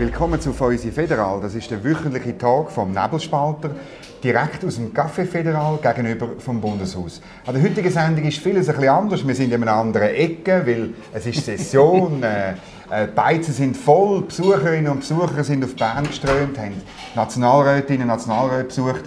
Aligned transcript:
Willkommen 0.00 0.40
zu 0.40 0.54
Feusi 0.54 0.92
Federal. 0.92 1.42
Das 1.42 1.54
ist 1.54 1.70
der 1.70 1.84
wöchentliche 1.84 2.38
Tag 2.38 2.70
vom 2.70 2.90
Nebelspalter, 2.90 3.72
direkt 4.24 4.64
aus 4.64 4.76
dem 4.76 4.94
Café 4.94 5.26
Federal 5.26 5.76
gegenüber 5.76 6.30
vom 6.38 6.58
Bundeshaus. 6.58 7.20
An 7.44 7.52
der 7.52 7.62
heutigen 7.62 7.90
Sendung 7.90 8.24
ist 8.24 8.38
vieles 8.38 8.70
ein 8.70 8.76
bisschen 8.76 8.88
anders. 8.88 9.26
Wir 9.26 9.34
sind 9.34 9.52
in 9.52 9.60
einer 9.62 9.74
anderen 9.74 10.08
Ecke, 10.08 10.62
weil 10.64 10.94
es 11.12 11.26
ist 11.26 11.44
Session. 11.44 12.22
äh, 12.22 12.54
äh, 12.90 13.06
die 13.06 13.12
Beizen 13.12 13.54
sind 13.54 13.76
voll, 13.76 14.22
Besucherinnen 14.22 14.90
und 14.90 15.00
Besucher 15.00 15.44
sind 15.44 15.64
auf 15.64 15.76
Bern 15.76 16.04
geströmt, 16.04 16.58
haben 16.58 16.82
Nationalrätinnen 17.14 18.02
und 18.02 18.08
Nationalräte 18.08 18.64
besucht. 18.64 19.02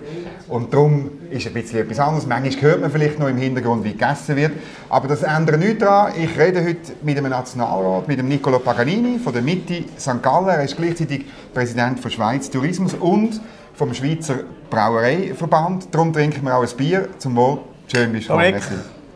Und 0.48 0.74
darum 0.74 1.12
ist 1.30 1.48
ein 1.48 1.54
bisschen 1.54 1.80
etwas 1.80 2.00
anderes. 2.00 2.26
Manchmal 2.26 2.62
hört 2.62 2.82
man 2.82 2.92
vielleicht 2.92 3.20
noch 3.20 3.28
im 3.28 3.38
Hintergrund, 3.38 3.84
wie 3.84 3.92
gegessen 3.92 4.36
wird. 4.36 4.54
Aber 4.90 5.08
das 5.08 5.24
ändert 5.24 5.60
nichts 5.60 5.80
daran. 5.80 6.14
Ich 6.18 6.38
rede 6.38 6.64
heute 6.64 6.94
mit 7.02 7.18
einem 7.18 7.30
Nationalrat, 7.30 8.08
mit 8.08 8.20
dem 8.20 8.28
Niccolo 8.28 8.60
Paganini 8.60 9.20
von 9.20 9.34
der 9.34 9.42
Mitte 9.42 9.84
St. 9.98 10.22
Gallen. 10.22 10.48
Er 10.48 10.64
ist 10.64 10.78
gleichzeitig 10.78 11.26
Präsident 11.54 12.00
von 12.00 12.12
Schweiz 12.12 12.50
Tourismus 12.50 12.94
und 12.94 13.42
vom 13.74 13.94
Schweizer 13.94 14.36
Brauereiverband. 14.70 15.94
Darum 15.94 16.14
trinken 16.14 16.46
wir 16.46 16.56
auch 16.56 16.64
ein 16.64 16.78
Bier. 16.78 17.10
Zum 17.18 17.36
Wohl. 17.36 17.60
Schön 17.88 18.12
bist 18.12 18.30
du 18.30 18.38
gekommen. 18.38 18.62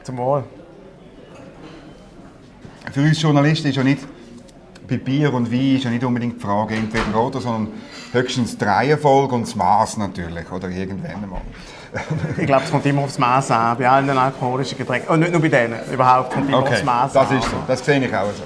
Zum 0.03 0.17
Wohl. 0.17 0.43
Für 2.91 3.01
uns 3.01 3.21
Journalisten 3.21 3.67
ist 3.67 3.75
ja 3.75 3.83
nicht 3.83 4.16
bei 4.87 4.97
Bier 4.97 5.33
und 5.33 5.51
Wein 5.51 5.75
ist 5.75 5.83
ja 5.83 5.89
nicht 5.89 6.03
unbedingt 6.03 6.37
die 6.37 6.41
Frage 6.41 6.75
entweder 6.75 7.15
oder, 7.19 7.41
sondern 7.41 7.73
höchstens 8.13 8.57
die 8.57 8.63
Reihenfolge 8.63 9.35
und 9.35 9.43
das 9.43 9.55
Maß 9.55 9.97
natürlich, 9.97 10.49
oder 10.51 10.69
irgendwann 10.69 11.23
einmal. 11.23 11.41
ich 12.37 12.45
glaube, 12.45 12.63
es 12.63 12.71
kommt 12.71 12.85
immer 12.85 13.03
aufs 13.03 13.17
Maß 13.17 13.51
an, 13.51 13.77
bei 13.77 13.89
allen 13.89 14.09
alkoholischen 14.09 14.77
Getränken. 14.77 15.09
Und 15.09 15.19
nicht 15.21 15.31
nur 15.31 15.41
bei 15.41 15.49
denen, 15.49 15.79
überhaupt 15.91 16.33
kommt 16.33 16.47
immer 16.49 16.59
okay, 16.59 16.73
aufs 16.73 16.83
Maß 16.83 17.13
das 17.13 17.29
an. 17.29 17.37
Ist 17.37 17.49
so. 17.49 17.57
Das 17.67 17.85
sehe 17.85 18.05
ich 18.05 18.15
auch 18.15 18.25
so. 18.25 18.43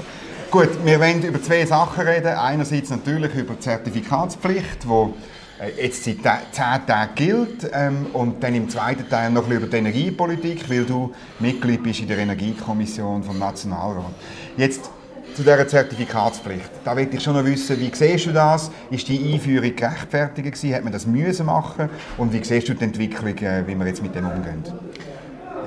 Gut, 0.50 0.70
wir 0.84 1.00
wollen 1.00 1.24
über 1.24 1.42
zwei 1.42 1.66
Sachen 1.66 2.06
reden. 2.06 2.28
Einerseits 2.28 2.90
natürlich 2.90 3.34
über 3.36 3.54
die 3.54 3.60
Zertifikatspflicht, 3.62 4.84
die 4.84 5.64
äh, 5.64 5.84
jetzt 5.84 6.04
seit 6.04 6.20
zehn 6.52 6.86
Tagen 6.86 7.16
gilt. 7.16 7.70
Ähm, 7.72 8.08
und 8.14 8.44
dann 8.44 8.54
im 8.56 8.70
zweiten 8.70 9.08
Teil 9.08 9.32
noch 9.32 9.50
über 9.50 9.68
die 9.68 9.78
Energiepolitik, 9.78 10.70
weil 10.70 10.84
du 10.84 11.14
Mitglied 11.40 11.84
bist 11.84 12.02
in 12.02 12.08
der 12.08 12.18
Energiekommission 12.18 13.24
vom 13.24 13.40
Nationalrat. 13.40 14.14
Jetzt 14.58 14.90
zu 15.34 15.44
dieser 15.44 15.68
Zertifikatspflicht. 15.68 16.70
Da 16.84 16.96
möchte 16.96 17.18
ich 17.18 17.24
schon 17.24 17.36
noch 17.36 17.46
wissen, 17.46 17.80
wie 17.80 17.92
siehst 17.94 18.26
du 18.26 18.32
das? 18.32 18.72
Ist 18.90 19.08
die 19.08 19.34
Einführung 19.34 19.76
gerechtfertigt 19.76 20.46
gewesen? 20.46 20.76
Hat 20.76 20.84
man 20.84 20.94
das 20.94 21.06
müssen 21.06 21.46
machen? 21.46 21.90
Und 22.18 22.34
wie 22.34 22.44
siehst 22.44 22.70
du 22.70 22.74
die 22.74 22.84
Entwicklung, 22.84 23.38
äh, 23.38 23.66
wie 23.66 23.76
wir 23.76 23.88
jetzt 23.88 24.02
mit 24.02 24.16
dem 24.16 24.26
umgehen? 24.26 24.64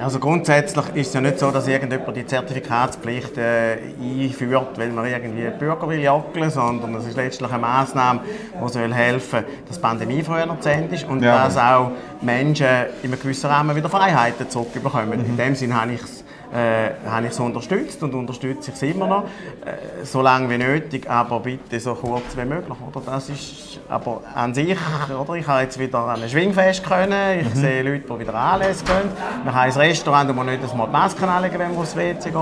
Also 0.00 0.18
grundsätzlich 0.18 0.84
ist 0.94 1.08
es 1.08 1.14
ja 1.14 1.20
nicht 1.20 1.38
so, 1.38 1.50
dass 1.50 1.68
irgendjemand 1.68 2.16
die 2.16 2.26
Zertifikatspflicht 2.26 3.38
äh, 3.38 3.76
einführt, 4.00 4.76
weil 4.76 4.90
man 4.90 5.06
irgendwie 5.06 5.48
Bürger 5.58 5.88
will 5.88 6.00
jackeln, 6.00 6.50
sondern 6.50 6.96
es 6.96 7.06
ist 7.06 7.16
letztlich 7.16 7.50
eine 7.50 7.60
Maßnahme, 7.60 8.20
die 8.62 8.72
soll 8.72 8.92
helfen, 8.92 9.44
dass 9.66 9.76
die 9.76 9.82
Pandemie 9.82 10.22
früher 10.22 10.56
zu 10.60 10.68
Ende 10.68 10.94
ist 10.96 11.06
und 11.06 11.22
ja. 11.22 11.44
dass 11.44 11.56
auch 11.56 11.92
Menschen 12.20 12.66
in 13.02 13.12
einem 13.12 13.20
gewissen 13.20 13.46
Rahmen 13.46 13.76
wieder 13.76 13.88
Freiheiten 13.88 14.50
zurückbekommen. 14.50 15.20
Mhm. 15.20 15.26
In 15.26 15.36
dem 15.36 15.54
Sinne 15.54 15.80
habe 15.80 15.92
ich 15.92 16.02
es 16.02 16.23
äh, 16.52 17.08
habe 17.08 17.26
ich 17.26 17.32
es 17.32 17.40
unterstützt 17.40 18.02
und 18.02 18.14
unterstütze 18.14 18.70
ich 18.70 18.76
es 18.76 18.82
immer 18.82 19.06
noch, 19.06 19.24
äh, 19.64 20.04
so 20.04 20.22
lange 20.22 20.48
wie 20.50 20.58
nötig, 20.58 21.08
aber 21.08 21.40
bitte 21.40 21.78
so 21.80 21.94
kurz 21.94 22.36
wie 22.36 22.44
möglich. 22.44 22.76
Oder? 22.92 23.02
Das 23.04 23.28
ist 23.28 23.80
aber 23.88 24.22
an 24.34 24.54
sich, 24.54 24.76
oder? 25.18 25.34
ich 25.34 25.46
habe 25.46 25.62
jetzt 25.62 25.78
wieder 25.78 26.00
an 26.00 26.22
ein 26.22 26.28
Schwingfest 26.28 26.84
können, 26.84 27.40
ich 27.40 27.54
mhm. 27.54 27.58
sehe 27.58 27.82
Leute, 27.82 28.04
die 28.08 28.18
wieder 28.20 28.34
anlesen 28.34 28.86
können, 28.86 29.10
wir 29.42 29.54
haben 29.54 29.70
ein 29.70 29.78
Restaurant, 29.78 30.28
wo 30.28 30.32
man 30.32 30.46
nicht 30.46 30.70
einmal 30.70 30.86
die 30.86 30.92
Masken 30.92 31.28
anlegen 31.28 31.58
wenn 31.58 31.70
man 31.70 31.78
aufs 31.78 31.96
WC 31.96 32.30
geht. 32.30 32.36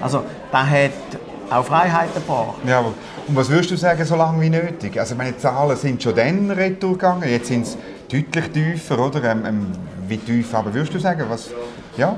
Also 0.00 0.24
das 0.50 0.66
hat 0.66 0.90
auch 1.50 1.64
Freiheit 1.64 2.14
gebracht. 2.14 2.56
Ja, 2.66 2.80
und 2.80 2.94
was 3.36 3.48
würdest 3.48 3.70
du 3.70 3.76
sagen, 3.76 4.04
so 4.04 4.16
lange 4.16 4.40
wie 4.40 4.50
nötig? 4.50 4.98
Also 4.98 5.14
meine 5.14 5.36
Zahlen 5.36 5.76
sind 5.76 6.02
schon 6.02 6.14
dann 6.14 6.50
retour 6.50 6.92
gegangen, 6.92 7.28
jetzt 7.28 7.48
sind 7.48 7.62
es 7.62 7.76
deutlich 8.10 8.50
tiefer, 8.52 8.98
oder? 8.98 9.22
Ähm, 9.24 9.44
ähm, 9.46 9.66
wie 10.06 10.16
tief, 10.16 10.54
aber 10.54 10.72
würdest 10.72 10.94
du 10.94 10.98
sagen, 10.98 11.24
was, 11.28 11.50
ja? 11.96 12.16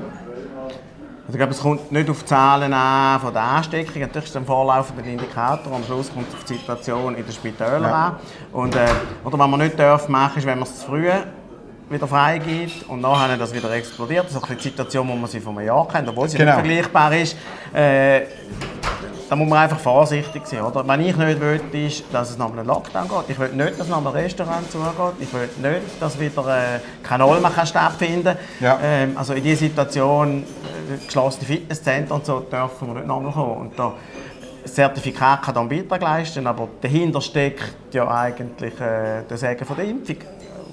Also 1.31 1.37
ich 1.37 1.39
glaube, 1.39 1.53
es 1.53 1.61
kommt 1.61 1.91
nicht 1.93 2.09
auf 2.09 2.19
die 2.19 2.25
Zahlen 2.25 2.73
an 2.73 3.21
von 3.21 3.31
der 3.31 3.41
Ansteckung. 3.41 4.01
Natürlich 4.01 4.25
ist 4.25 4.31
es 4.31 4.35
ein 4.35 4.45
vorlaufender 4.45 5.05
Indikator. 5.05 5.73
Am 5.73 5.81
Schluss 5.85 6.13
kommt 6.13 6.27
es 6.27 6.35
auf 6.35 6.43
die 6.43 6.55
Situation 6.55 7.15
in 7.15 7.23
den 7.23 7.31
Spitälern 7.31 7.83
ja. 7.83 8.07
an. 8.07 8.15
Und, 8.51 8.75
äh, 8.75 8.85
oder 9.23 9.39
was 9.39 9.47
man 9.47 9.61
nicht 9.61 9.79
darf 9.79 10.09
machen, 10.09 10.39
ist, 10.39 10.45
wenn 10.45 10.59
man 10.59 10.67
es 10.67 10.79
zu 10.79 10.87
früh 10.87 11.09
wieder 11.89 12.05
freigibt 12.05 12.89
und 12.89 12.99
nachher 12.99 13.37
das 13.37 13.53
wieder 13.53 13.71
explodiert. 13.71 14.25
Das 14.25 14.35
ist 14.35 14.49
die 14.49 14.61
Situation, 14.61 15.07
wo 15.07 15.15
man 15.15 15.29
sie 15.29 15.39
vor 15.39 15.53
einem 15.53 15.65
Jahr 15.67 15.87
kennt, 15.87 16.09
obwohl 16.09 16.27
sie 16.27 16.37
genau. 16.37 16.57
nicht 16.57 16.65
vergleichbar 16.65 17.15
ist. 17.15 17.37
Äh, 17.73 18.23
da 19.31 19.37
muss 19.37 19.47
man 19.47 19.59
einfach 19.59 19.79
vorsichtig 19.79 20.45
sein. 20.45 20.61
Oder? 20.61 20.85
Was 20.85 20.99
ich 20.99 21.15
nicht 21.15 21.39
will, 21.39 21.61
ist, 21.71 22.03
dass 22.11 22.31
es 22.31 22.37
nach 22.37 22.51
einem 22.51 22.67
Lockdown 22.67 23.07
geht. 23.07 23.29
Ich 23.29 23.39
will 23.39 23.47
nicht, 23.53 23.79
dass 23.79 23.87
nach 23.87 23.99
einem 23.99 24.07
Restaurant 24.07 24.69
zugeht. 24.69 25.13
Ich 25.21 25.33
will 25.33 25.47
nicht, 25.61 26.01
dass 26.01 26.19
wieder 26.19 26.75
äh, 26.75 26.79
kein 27.01 27.21
Olma 27.21 27.49
stattfinden 27.65 28.25
kann. 28.25 28.37
Ja. 28.59 28.77
Ähm, 28.83 29.17
also 29.17 29.33
in 29.33 29.41
dieser 29.41 29.59
Situation, 29.59 30.43
äh, 30.43 31.05
geschlossene 31.05 31.45
Fitnesszentren 31.45 32.17
und 32.17 32.25
so, 32.25 32.41
dürfen 32.41 32.89
wir 32.89 32.95
nicht 32.95 33.07
nochmal 33.07 33.31
kommen. 33.31 33.57
Und 33.61 33.79
da, 33.79 33.93
das 34.63 34.73
Zertifikat 34.73 35.43
kann 35.43 35.55
dann 35.55 35.69
Beitrag 35.69 36.01
leisten, 36.01 36.45
aber 36.45 36.67
dahinter 36.81 37.21
steckt 37.21 37.93
ja 37.93 38.11
eigentlich 38.11 38.73
äh, 38.81 39.23
der 39.29 39.37
Segen 39.37 39.63
von 39.63 39.77
der 39.77 39.85
Impfung 39.85 40.17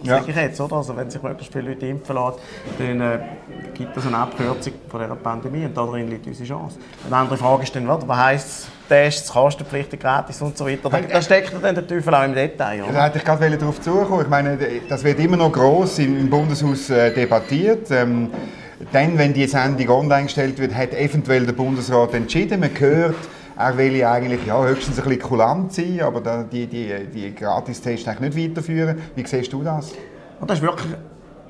ja. 0.02 0.18
sage 0.18 0.30
ich 0.30 0.36
jetzt. 0.36 0.60
Oder? 0.60 0.76
Also 0.76 0.96
wenn 0.96 1.10
sich 1.10 1.22
möglichst 1.22 1.52
viele 1.52 1.70
Leute 1.70 1.86
impfen 1.86 2.14
lassen, 2.14 2.38
dann 2.78 3.00
äh, 3.00 3.18
gibt 3.74 3.96
es 3.96 4.06
eine 4.06 4.18
Abkürzung 4.18 4.72
von 4.88 5.00
dieser 5.00 5.16
Pandemie 5.16 5.64
und 5.64 5.76
darin 5.76 6.08
liegt 6.08 6.26
unsere 6.26 6.48
Chance. 6.48 6.78
Eine 7.06 7.16
andere 7.16 7.36
Frage 7.36 7.62
ist 7.62 7.74
dann, 7.74 7.88
was 7.88 8.16
heisst 8.16 8.68
Tests, 8.88 9.30
kostenpflichtig, 9.30 10.00
gratis 10.00 10.40
und 10.40 10.56
so 10.56 10.66
weiter. 10.66 10.88
Da, 10.88 11.00
da 11.00 11.22
steckt 11.22 11.52
dann 11.62 11.74
der 11.74 11.86
Teufel 11.86 12.14
auch 12.14 12.24
im 12.24 12.34
Detail. 12.34 12.82
Oder? 12.84 12.92
Da 12.92 13.04
hätte 13.04 13.18
ich 13.18 13.24
gerade 13.24 13.56
darauf 13.56 13.80
zukommen. 13.80 14.22
Ich 14.22 14.28
meine, 14.28 14.58
das 14.88 15.04
wird 15.04 15.18
immer 15.20 15.36
noch 15.36 15.52
gross 15.52 15.98
im, 15.98 16.28
Bundeshaus 16.30 16.88
äh, 16.90 17.12
debattiert. 17.12 17.90
Ähm, 17.90 18.30
dann, 18.92 19.18
wenn 19.18 19.34
die 19.34 19.46
Sendung 19.46 19.88
online 19.88 20.24
gestellt 20.24 20.58
wird, 20.58 20.74
hat 20.74 20.94
eventuell 20.94 21.44
der 21.44 21.52
Bundesrat 21.52 22.14
entschieden. 22.14 22.60
Man 22.60 22.70
hört, 22.78 23.16
er 23.58 23.76
will 23.76 24.04
eigentlich 24.04 24.46
ja, 24.46 24.64
höchstens 24.64 24.98
ein 24.98 25.04
bisschen 25.04 25.20
kulant 25.20 25.72
sein, 25.72 26.00
aber 26.00 26.44
die, 26.44 26.66
die, 26.68 27.06
die 27.12 27.34
Gratis-Tests 27.34 28.06
nicht 28.20 28.36
weiterführen. 28.36 28.98
Wie 29.16 29.26
siehst 29.26 29.52
du 29.52 29.64
das? 29.64 29.92
Das 30.46 30.58
ist 30.58 30.62
wirklich 30.62 30.94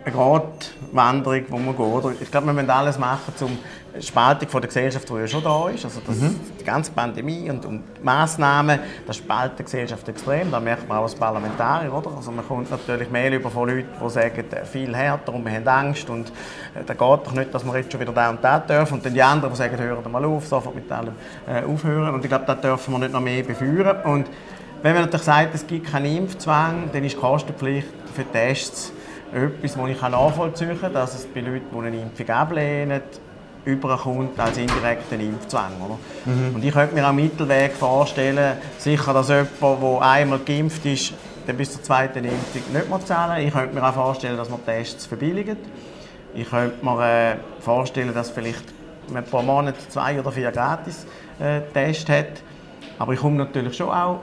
eine 0.05 0.15
Gratwanderung, 0.15 1.45
die 1.47 1.53
man 1.53 1.77
geht. 1.77 2.23
Ich 2.23 2.31
glaube, 2.31 2.47
wir 2.47 2.53
müssen 2.53 2.71
alles 2.71 2.99
machen, 2.99 3.33
um 3.41 3.59
die 3.97 4.07
Spaltung 4.07 4.49
von 4.49 4.61
der 4.61 4.69
Gesellschaft, 4.69 5.09
die 5.09 5.15
ja 5.15 5.27
schon 5.27 5.43
da 5.43 5.69
ist, 5.69 5.85
also 5.85 6.01
das, 6.07 6.17
mhm. 6.17 6.39
die 6.61 6.65
ganze 6.65 6.93
Pandemie 6.93 7.51
und, 7.51 7.65
und 7.65 7.83
die 7.99 8.05
Massnahmen, 8.05 8.79
das 9.07 9.17
spaltet 9.17 9.59
die 9.59 9.65
Gesellschaft 9.65 10.09
extrem. 10.09 10.51
Das 10.51 10.63
merkt 10.63 10.89
man 10.89 10.99
auch 10.99 11.03
als 11.03 11.15
Parlamentarier. 11.15 11.93
Oder? 11.93 12.11
Also 12.17 12.31
man 12.31 12.47
kommt 12.47 12.71
natürlich 12.71 13.11
mehr 13.11 13.33
über 13.33 13.51
von 13.51 13.69
Leuten, 13.69 13.89
die 14.03 14.11
sagen, 14.11 14.45
äh, 14.53 14.65
viel 14.65 14.95
härter 14.95 15.35
und 15.35 15.45
wir 15.45 15.53
haben 15.53 15.67
Angst 15.67 16.09
und 16.11 16.29
äh, 16.29 16.85
da 16.87 16.95
geht 16.95 17.01
doch 17.01 17.33
nicht, 17.33 17.53
dass 17.53 17.65
wir 17.65 17.77
jetzt 17.77 17.91
schon 17.91 18.01
wieder 18.01 18.13
da 18.13 18.31
und 18.31 18.43
da 18.43 18.59
dürfen. 18.61 18.95
Und 18.95 19.07
dann 19.07 19.15
die 19.15 19.23
anderen, 19.23 19.53
die 19.53 19.59
sagen, 19.59 19.79
hören 19.79 20.13
mal 20.13 20.25
auf, 20.25 20.47
sofort 20.47 20.75
mit 20.75 20.91
allem 20.91 21.15
äh, 21.47 21.63
aufhören. 21.63 22.15
Und 22.15 22.25
ich 22.25 22.29
glaube, 22.29 22.45
da 22.47 22.55
dürfen 22.55 22.93
wir 22.93 22.99
nicht 22.99 23.13
noch 23.13 23.21
mehr 23.21 23.43
beführen. 23.43 23.97
Und 24.05 24.27
wenn 24.83 24.95
man 24.95 25.03
natürlich 25.03 25.27
sagt, 25.27 25.55
es 25.55 25.67
gibt 25.67 25.91
keinen 25.91 26.17
Impfzwang, 26.17 26.91
dann 26.93 27.03
ist 27.03 27.17
die 27.17 27.21
Kostenpflicht 27.21 27.89
für 28.15 28.25
Tests 28.25 28.93
etwas, 29.33 29.75
das 29.75 29.89
ich 29.89 30.01
nachvollziehen 30.01 30.81
kann, 30.81 30.93
dass 30.93 31.15
es 31.15 31.27
bei 31.27 31.41
Leuten, 31.41 31.67
die 31.73 31.87
eine 31.87 32.01
Impfung 32.01 32.29
ablehnen, 32.29 33.03
überkommt 33.65 34.39
als 34.41 34.57
indirekten 34.57 35.21
Impfzwang. 35.21 35.73
Oder? 35.85 35.99
Mhm. 36.25 36.55
Und 36.55 36.65
ich 36.65 36.73
könnte 36.73 36.95
mir 36.95 37.07
auch 37.07 37.13
Mittelweg 37.13 37.73
vorstellen, 37.73 38.57
sicher, 38.79 39.13
dass 39.13 39.29
jemand, 39.29 39.51
der 39.61 40.03
einmal 40.03 40.39
geimpft 40.39 40.87
ist, 40.87 41.13
dann 41.47 41.57
bis 41.57 41.73
zur 41.73 41.83
zweiten 41.83 42.25
Impfung 42.25 42.73
nicht 42.73 42.89
mehr 42.89 43.05
zahlen. 43.05 43.47
Ich 43.47 43.53
könnte 43.53 43.75
mir 43.75 43.87
auch 43.87 43.95
vorstellen, 43.95 44.37
dass 44.37 44.49
man 44.49 44.65
Tests 44.65 45.07
verbilligen. 45.07 45.57
Ich 46.35 46.49
könnte 46.49 46.85
mir 46.85 47.03
äh, 47.03 47.37
vorstellen, 47.61 48.13
dass 48.15 48.31
vielleicht 48.31 48.65
man 49.11 49.25
pro 49.25 49.43
Monat 49.43 49.75
zwei 49.89 50.19
oder 50.21 50.31
vier 50.31 50.51
Gratis-Tests 50.51 52.09
äh, 52.09 52.19
hat. 52.19 52.43
Aber 52.99 53.13
ich 53.13 53.21
komme 53.21 53.37
natürlich 53.37 53.77
schon 53.77 53.89
auch 53.89 54.21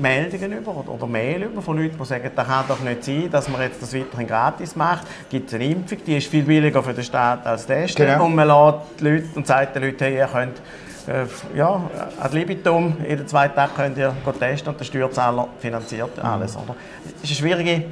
Meldungen 0.00 0.52
über 0.52 0.76
oder, 0.76 1.06
Mail 1.06 1.44
über 1.44 1.62
von 1.62 1.78
Leuten, 1.78 1.96
die 1.98 2.04
sagen, 2.04 2.30
das 2.34 2.46
kann 2.46 2.64
doch 2.68 2.80
nicht 2.80 3.04
sein, 3.04 3.28
dass 3.30 3.48
man 3.48 3.60
jetzt 3.60 3.82
das 3.82 3.94
weiterhin 3.94 4.26
gratis 4.26 4.76
macht. 4.76 5.06
Gibt 5.28 5.48
es 5.48 5.54
eine 5.54 5.66
Impfung, 5.66 5.98
die 6.06 6.16
ist 6.16 6.28
viel 6.28 6.42
billiger 6.42 6.82
für 6.82 6.94
den 6.94 7.04
Staat 7.04 7.46
als 7.46 7.66
das. 7.66 7.94
Genau. 7.94 8.24
Und 8.24 8.34
man 8.34 8.48
lässt 8.48 9.00
die 9.00 9.04
Leute 9.04 9.28
und 9.34 9.46
sagt 9.46 9.76
den 9.76 9.84
Leuten, 9.84 10.04
hey, 10.04 10.16
ihr 10.16 10.26
könnt 10.26 10.58
äh, 11.06 11.24
ja, 11.56 11.82
ad 12.20 12.36
libitum, 12.36 12.96
jeden 13.08 13.26
zweiten 13.26 13.54
Tag 13.54 13.74
könnt 13.76 13.98
ihr 13.98 14.14
testen 14.38 14.72
und 14.72 14.80
der 14.80 14.84
Steuerzahler 14.84 15.48
finanziert 15.58 16.18
alles. 16.18 16.56
Oder? 16.56 16.74
Das 17.20 17.30
ist 17.30 17.40
eine 17.40 17.48
schwierige 17.54 17.84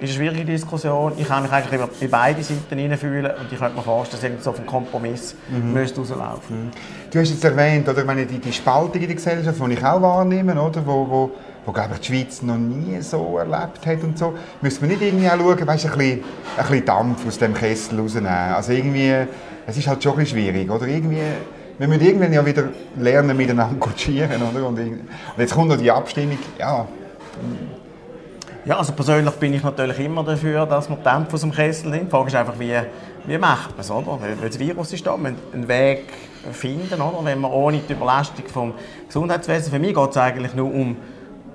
ist 0.00 0.16
eine 0.16 0.18
schwierige 0.18 0.44
Diskussion. 0.46 1.12
Ich 1.18 1.28
kann 1.28 1.42
mich 1.42 1.52
eigentlich 1.52 1.80
in 2.00 2.10
beide 2.10 2.42
Seiten 2.42 2.78
hineinfühlen 2.78 3.32
und 3.38 3.52
ich 3.52 3.58
könnte 3.58 3.76
mir 3.76 3.82
vorstellen, 3.82 4.36
dass 4.36 4.44
so 4.44 4.50
auf 4.50 4.56
einen 4.56 4.66
Kompromiss 4.66 5.34
mhm. 5.48 5.74
müsste 5.74 6.00
rauslaufen 6.00 6.66
mhm. 6.66 6.70
Du 7.10 7.18
hast 7.18 7.30
jetzt 7.30 7.44
erwähnt, 7.44 7.88
oder, 7.88 7.98
ich 7.98 8.06
meine, 8.06 8.24
die, 8.24 8.38
die 8.38 8.52
Spaltung 8.52 8.94
in 8.94 9.08
der 9.08 9.16
Gesellschaft, 9.16 9.60
die 9.60 9.72
ich 9.72 9.84
auch 9.84 10.00
wahrnehme, 10.00 10.60
oder, 10.60 10.86
wo, 10.86 11.06
wo 11.08 11.30
wo 11.66 11.72
glaube 11.72 11.90
ich, 11.94 12.00
die 12.00 12.06
Schweiz 12.06 12.42
noch 12.42 12.56
nie 12.56 13.00
so 13.00 13.38
erlebt 13.38 13.84
hat 13.86 14.02
und 14.02 14.18
so, 14.18 14.34
müssen 14.60 14.82
wir 14.82 14.88
nicht 14.88 15.02
irgendwie 15.02 15.28
auch 15.28 15.36
schauen, 15.38 15.66
weißt, 15.66 15.86
ein, 15.86 15.98
bisschen, 15.98 16.24
ein 16.56 16.66
bisschen 16.66 16.84
Dampf 16.84 17.26
aus 17.26 17.38
dem 17.38 17.54
Kessel 17.54 18.00
rausnehmen. 18.00 18.28
Also 18.28 18.72
irgendwie, 18.72 19.26
es 19.66 19.76
ist 19.76 19.86
halt 19.86 20.02
schon 20.02 20.12
ein 20.12 20.18
bisschen 20.18 20.38
schwierig, 20.38 20.70
oder? 20.70 20.86
Irgendwie 20.86 21.20
wir 21.80 21.88
müssen 21.88 22.04
irgendwann 22.04 22.30
ja 22.30 22.44
wieder 22.44 22.64
lernen, 22.98 23.34
miteinander 23.34 23.80
zu 23.96 23.98
schieren, 23.98 24.42
oder? 24.42 24.68
Und, 24.68 24.78
und 24.78 25.08
jetzt 25.38 25.54
kommt 25.54 25.68
noch 25.68 25.78
die 25.78 25.90
Abstimmung, 25.90 26.36
ja. 26.58 26.86
Ja, 28.66 28.76
also 28.76 28.92
persönlich 28.92 29.32
bin 29.36 29.54
ich 29.54 29.62
natürlich 29.62 29.98
immer 30.00 30.22
dafür, 30.22 30.66
dass 30.66 30.90
wir 30.90 30.96
Dämpfe 30.96 31.36
aus 31.36 31.40
dem 31.40 31.50
Kessel 31.50 31.88
nehmen. 31.88 32.04
Die 32.04 32.10
Frage 32.10 32.28
ist 32.28 32.34
einfach, 32.34 32.58
wie, 32.58 32.76
wie 33.24 33.38
macht 33.38 33.70
man 33.70 33.80
es, 33.80 33.90
oder? 33.90 34.18
Weil 34.20 34.48
das 34.50 34.58
Virus 34.58 34.92
ist 34.92 35.06
da, 35.06 35.16
müssen 35.16 35.38
einen 35.54 35.66
Weg 35.68 36.04
finden, 36.52 37.00
oder? 37.00 37.24
Wenn 37.24 37.40
wir 37.40 37.50
ohne 37.50 37.78
die 37.78 37.94
Überlastung 37.94 38.44
vom 38.52 38.74
Gesundheitswesen, 39.06 39.72
für 39.72 39.78
mich 39.78 39.94
geht 39.94 40.10
es 40.10 40.16
eigentlich 40.18 40.54
nur 40.54 40.70
um, 40.70 40.98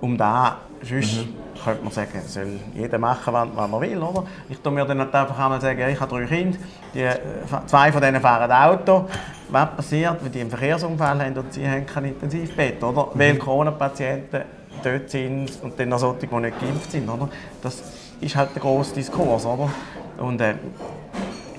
um 0.06 0.18
das, 0.18 0.54
sonst 0.82 1.18
mhm. 1.18 1.34
könnte 1.64 1.84
man 1.84 1.92
sagen, 1.92 2.22
soll 2.26 2.60
jeder 2.76 2.98
machen, 2.98 3.34
was 3.34 3.72
er 3.72 3.82
will, 3.82 3.98
oder? 3.98 4.24
Ich 4.50 4.60
tue 4.60 4.72
mir 4.72 4.86
dann 4.86 5.00
halt 5.00 5.14
einfach 5.14 5.38
einmal 5.38 5.60
sagen, 5.60 5.82
ich 5.90 6.00
habe 6.00 6.16
drei 6.16 6.26
Kinder, 6.26 6.58
die, 6.94 7.02
äh, 7.02 7.20
zwei 7.66 7.92
von 7.92 8.02
denen 8.02 8.22
fahren 8.22 8.52
Auto. 8.52 9.06
Was 9.50 9.76
passiert, 9.76 10.24
wenn 10.24 10.32
die 10.32 10.42
einen 10.42 10.50
Verkehrsunfall 10.50 11.20
haben 11.20 11.38
und 11.38 11.54
sie 11.54 11.68
haben 11.68 11.86
kein 11.86 12.06
Intensivbett, 12.06 12.84
oder? 12.84 13.08
Mhm. 13.14 13.20
Weil 13.20 13.36
Corona-Patienten 13.38 14.42
dort 14.84 15.10
sind 15.10 15.52
und 15.64 15.80
dann 15.80 15.90
noch 15.90 16.00
solche, 16.00 16.28
die 16.28 16.36
nicht 16.36 16.60
geimpft 16.60 16.92
sind, 16.92 17.10
oder? 17.10 17.30
Das 17.62 17.82
ist 18.22 18.36
halt 18.36 18.54
der 18.54 18.62
grosse 18.62 18.94
Diskurs, 18.94 19.46
oder? 19.46 19.70
Und, 20.18 20.40
äh, 20.42 20.56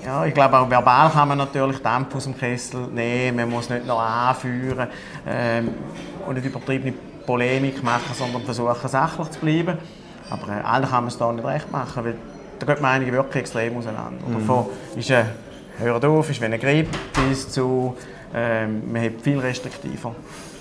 ja, 0.05 0.25
ich 0.25 0.33
glaube, 0.33 0.57
auch 0.57 0.69
verbal 0.69 1.09
kann 1.09 1.27
man 1.27 1.37
natürlich 1.37 1.79
Dämpfe 1.79 2.15
aus 2.15 2.23
dem 2.23 2.37
Kessel 2.37 2.87
nehmen, 2.87 3.35
man 3.35 3.49
muss 3.49 3.69
nicht 3.69 3.85
noch 3.85 3.99
anführen 3.99 4.87
ähm, 5.27 5.69
und 6.25 6.35
nicht 6.35 6.45
übertriebene 6.45 6.93
Polemik 7.27 7.83
machen, 7.83 8.15
sondern 8.17 8.41
versuchen, 8.41 8.89
sachlich 8.89 9.29
zu 9.29 9.39
bleiben. 9.39 9.77
Aber 10.31 10.47
äh, 10.47 10.61
allen 10.63 10.89
kann 10.89 11.03
man 11.03 11.07
es 11.07 11.17
da 11.17 11.31
nicht 11.31 11.45
recht 11.45 11.71
machen, 11.71 12.03
weil 12.03 12.15
da 12.57 12.65
geht 12.65 12.81
man 12.81 12.91
einige 12.91 13.11
wirklich 13.11 13.41
extrem 13.41 13.77
auseinander. 13.77 14.25
Mhm. 14.27 14.33
Davon 14.39 14.65
ist, 14.95 15.11
äh, 15.11 15.25
hört 15.77 16.03
auf, 16.03 16.29
ist 16.29 16.41
wie 16.41 16.45
eine 16.45 16.57
Grippe 16.57 16.97
bis 17.29 17.49
zu, 17.51 17.95
äh, 18.33 18.65
man 18.65 19.03
hat 19.03 19.21
viel 19.21 19.37
restriktiver 19.39 20.15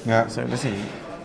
ja. 0.05 0.29
sollen 0.29 0.55
sein. 0.57 0.75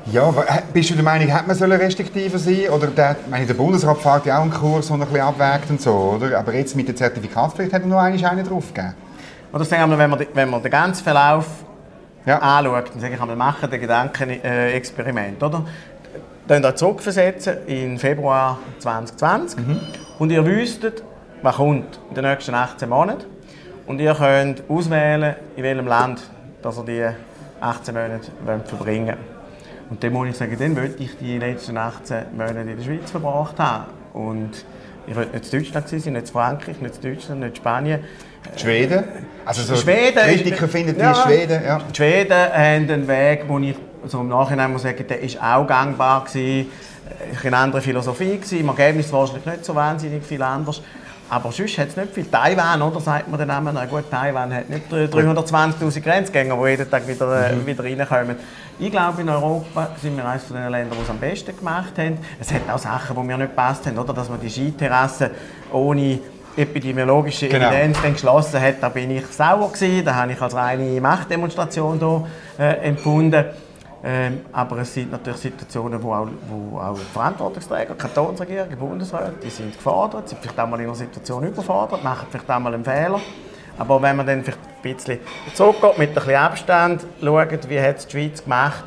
Ja, 0.07 0.33
bist 0.73 0.89
du 0.89 0.95
der 0.95 1.03
Meinung, 1.03 1.31
hat 1.31 1.45
man 1.47 1.55
restriktiver 1.73 2.39
sein 2.39 2.69
Oder 2.69 2.87
der, 2.87 3.17
meine, 3.29 3.45
der 3.45 3.53
Bundesrat 3.53 3.99
fährt 3.99 4.25
ja 4.25 4.39
auch 4.39 4.41
einen 4.41 4.51
Kurs, 4.51 4.87
der 4.87 4.95
ein 4.95 5.01
bisschen 5.01 5.21
abwägt 5.21 5.69
und 5.69 5.79
so, 5.79 5.91
oder? 5.91 6.39
Aber 6.39 6.55
jetzt 6.55 6.75
mit 6.75 6.87
der 6.87 6.95
Zertifikatspflicht 6.95 7.71
hat 7.71 7.83
er 7.83 7.87
noch 7.87 7.99
einen 7.99 8.17
draufgegeben. 8.17 8.95
Oder 9.53 9.65
sagen 9.65 9.91
wir, 9.91 9.97
wenn 9.97 10.09
man, 10.09 10.25
wenn 10.33 10.49
man 10.49 10.61
den 10.63 10.71
ganzen 10.71 11.03
Verlauf 11.03 11.45
ja. 12.25 12.39
anschaut, 12.39 12.91
dann 12.93 13.01
sage 13.01 13.13
ich 13.15 13.21
einmal, 13.21 13.35
machen 13.35 13.69
den 13.69 13.81
Gedankenexperiment, 13.81 15.41
oder? 15.41 15.65
Dann 16.47 16.65
euch 16.65 16.75
zurückversetzen 16.75 17.67
in 17.67 17.97
Februar 17.97 18.59
2020 18.79 19.59
mhm. 19.59 19.79
und 20.19 20.31
ihr 20.31 20.45
wüsstet, 20.45 21.03
was 21.41 21.55
kommt 21.55 21.99
in 22.09 22.15
den 22.15 22.25
nächsten 22.25 22.53
18 22.53 22.89
Monaten 22.89 23.25
und 23.87 23.99
ihr 23.99 24.13
könnt 24.13 24.63
auswählen, 24.69 25.35
in 25.55 25.63
welchem 25.63 25.87
Land 25.87 26.21
dass 26.61 26.77
ihr 26.77 26.83
die 26.83 27.07
18 27.61 27.93
Monate 27.93 28.31
verbringen 28.65 29.07
wollt. 29.07 29.17
Und 29.89 30.03
dann 30.03 30.13
muss 30.13 30.29
ich 30.29 30.37
sagen, 30.37 30.55
dann 30.57 30.75
wollte 30.75 31.03
ich 31.03 31.17
die 31.17 31.37
letzten 31.37 31.77
18 31.77 32.25
Monate 32.31 32.59
in 32.61 32.77
der 32.77 32.83
Schweiz 32.83 33.11
verbracht 33.11 33.59
haben. 33.59 33.87
Und 34.13 34.63
ich 35.05 35.15
wollte 35.15 35.33
nicht 35.33 35.51
in 35.53 35.59
Deutschland 35.59 35.87
sein, 35.89 35.99
nicht 35.99 36.15
in 36.15 36.25
Frankreich, 36.25 36.79
nicht 36.79 37.03
in 37.03 37.13
Deutschland, 37.13 37.41
nicht 37.41 37.49
in 37.49 37.55
Spanien. 37.55 38.03
Schweden? 38.57 39.03
Also 39.45 39.63
so 39.63 39.75
Schweden, 39.75 40.21
Kritiker 40.23 40.67
finden 40.67 40.95
die 40.95 41.01
ja, 41.01 41.15
Schweden, 41.15 41.63
ja. 41.63 41.79
Die 41.79 41.95
Schweden 41.95 42.33
haben 42.33 42.89
einen 42.89 43.07
Weg, 43.07 43.45
wo 43.47 43.57
ich 43.59 43.75
also 44.03 44.21
im 44.21 44.29
Nachhinein 44.29 44.71
muss 44.71 44.83
sagen, 44.83 45.05
der 45.07 45.21
war 45.21 45.57
auch 45.57 45.67
gangbar. 45.67 46.25
Gewesen. 46.25 46.71
Eine 47.43 47.57
andere 47.57 47.81
Philosophie. 47.81 48.37
Gewesen. 48.37 48.59
Im 48.59 48.69
Ergebnis 48.69 49.11
wahrscheinlich 49.11 49.45
nicht 49.45 49.65
so 49.65 49.75
wahnsinnig 49.75 50.23
viel 50.23 50.41
anders. 50.41 50.81
Aber 51.29 51.51
sonst 51.51 51.77
hat 51.77 51.87
es 51.89 51.95
nicht 51.95 52.13
viel. 52.13 52.25
Taiwan, 52.25 52.81
oder, 52.81 52.99
sagt 52.99 53.29
man 53.29 53.39
dann 53.39 53.57
immer, 53.57 53.71
na 53.71 53.85
gut, 53.85 54.09
Taiwan 54.11 54.53
hat 54.53 54.69
nicht 54.69 54.91
320'000 54.91 56.01
Grenzgänger, 56.01 56.57
die 56.61 56.69
jeden 56.69 56.89
Tag 56.89 57.07
wieder, 57.07 57.51
äh, 57.51 57.55
mhm. 57.55 57.65
wieder 57.65 57.83
reinkommen. 57.85 58.35
Ich 58.77 58.91
glaube, 58.91 59.21
in 59.21 59.29
Europa 59.29 59.91
sind 60.01 60.17
wir 60.17 60.25
eines 60.27 60.49
der 60.49 60.69
Länder, 60.69 60.93
die 60.93 61.03
es 61.03 61.09
am 61.09 61.19
besten 61.19 61.55
gemacht 61.55 61.93
haben. 61.97 62.17
Es 62.37 62.51
hat 62.51 62.61
auch 62.69 62.79
Sachen, 62.79 63.15
die 63.15 63.23
mir 63.23 63.37
nicht 63.37 63.51
gepasst 63.51 63.85
haben, 63.85 63.97
oder? 63.97 64.13
dass 64.13 64.27
man 64.27 64.41
die 64.41 64.49
Skiterrasse 64.49 65.31
ohne 65.71 66.19
epidemiologische 66.57 67.47
genau. 67.47 67.69
Evidenz 67.69 68.01
dann 68.01 68.13
geschlossen 68.13 68.61
hat. 68.61 68.75
Da 68.81 68.89
bin 68.89 69.11
ich 69.11 69.25
sauer 69.27 69.71
gewesen, 69.71 70.05
da 70.05 70.15
habe 70.15 70.31
ich 70.31 70.41
als 70.41 70.55
reine 70.55 70.99
Machtdemonstration 71.01 71.99
hier, 71.99 72.27
äh, 72.59 72.87
empfunden. 72.87 73.45
Ähm, 74.03 74.41
aber 74.51 74.79
es 74.79 74.93
sind 74.93 75.11
natürlich 75.11 75.39
Situationen, 75.39 76.01
wo 76.01 76.13
auch, 76.13 76.27
wo 76.49 76.79
auch 76.79 76.97
Verantwortungsträger, 76.97 77.93
Kantonsregierung, 77.93 78.75
Bundesrat, 78.75 79.33
die 79.43 79.49
sind 79.49 79.75
gefordert, 79.75 80.27
sind 80.27 80.41
vielleicht 80.41 80.59
auch 80.59 80.67
mal 80.67 80.79
in 80.79 80.87
einer 80.87 80.95
Situation 80.95 81.43
überfordert, 81.45 82.03
machen 82.03 82.25
vielleicht 82.31 82.49
auch 82.49 82.59
mal 82.59 82.73
einen 82.73 82.83
Fehler. 82.83 83.21
Aber 83.77 84.01
wenn 84.01 84.15
man 84.15 84.25
dann 84.25 84.43
vielleicht 84.43 84.59
ein 84.83 84.95
bisschen 84.95 85.19
zurückgeht, 85.53 85.97
mit 85.99 86.09
ein 86.09 86.15
bisschen 86.15 86.35
Abstand 86.35 87.05
schaut, 87.21 87.69
wie 87.69 87.79
hat 87.79 87.97
es 87.97 88.07
die 88.07 88.11
Schweiz 88.11 88.43
gemacht, 88.43 88.85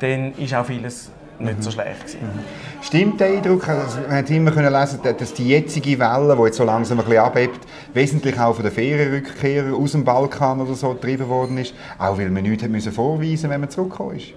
dann 0.00 0.34
ist 0.34 0.54
auch 0.54 0.66
vieles 0.66 1.12
nicht 1.40 1.62
so 1.62 1.70
schlecht 1.70 2.00
gewesen. 2.00 2.20
Mhm. 2.22 2.82
Stimmt 2.82 3.20
der 3.20 3.28
Eindruck, 3.28 3.68
also 3.68 3.98
man 4.00 4.18
hat 4.18 4.30
immer 4.30 4.50
können 4.50 4.72
lesen, 4.72 5.00
dass 5.02 5.34
die 5.34 5.48
jetzige 5.48 5.98
Welle, 5.98 6.36
die 6.36 6.42
jetzt 6.42 6.56
so 6.56 6.64
langsam 6.64 6.98
ein 6.98 7.04
bisschen 7.04 7.20
abhebt, 7.20 7.60
wesentlich 7.94 8.38
auch 8.38 8.54
von 8.54 8.64
den 8.64 8.72
Ferienrückkehrern 8.72 9.74
aus 9.74 9.92
dem 9.92 10.04
Balkan 10.04 10.60
oder 10.60 10.74
so 10.74 10.90
getrieben 10.94 11.28
worden 11.28 11.58
ist, 11.58 11.74
auch 11.98 12.18
weil 12.18 12.30
man 12.30 12.42
nichts 12.42 12.64
vorweisen 12.94 13.30
musste, 13.30 13.50
wenn 13.50 13.60
man 13.60 13.70
zurückgekommen 13.70 14.16
ist? 14.16 14.28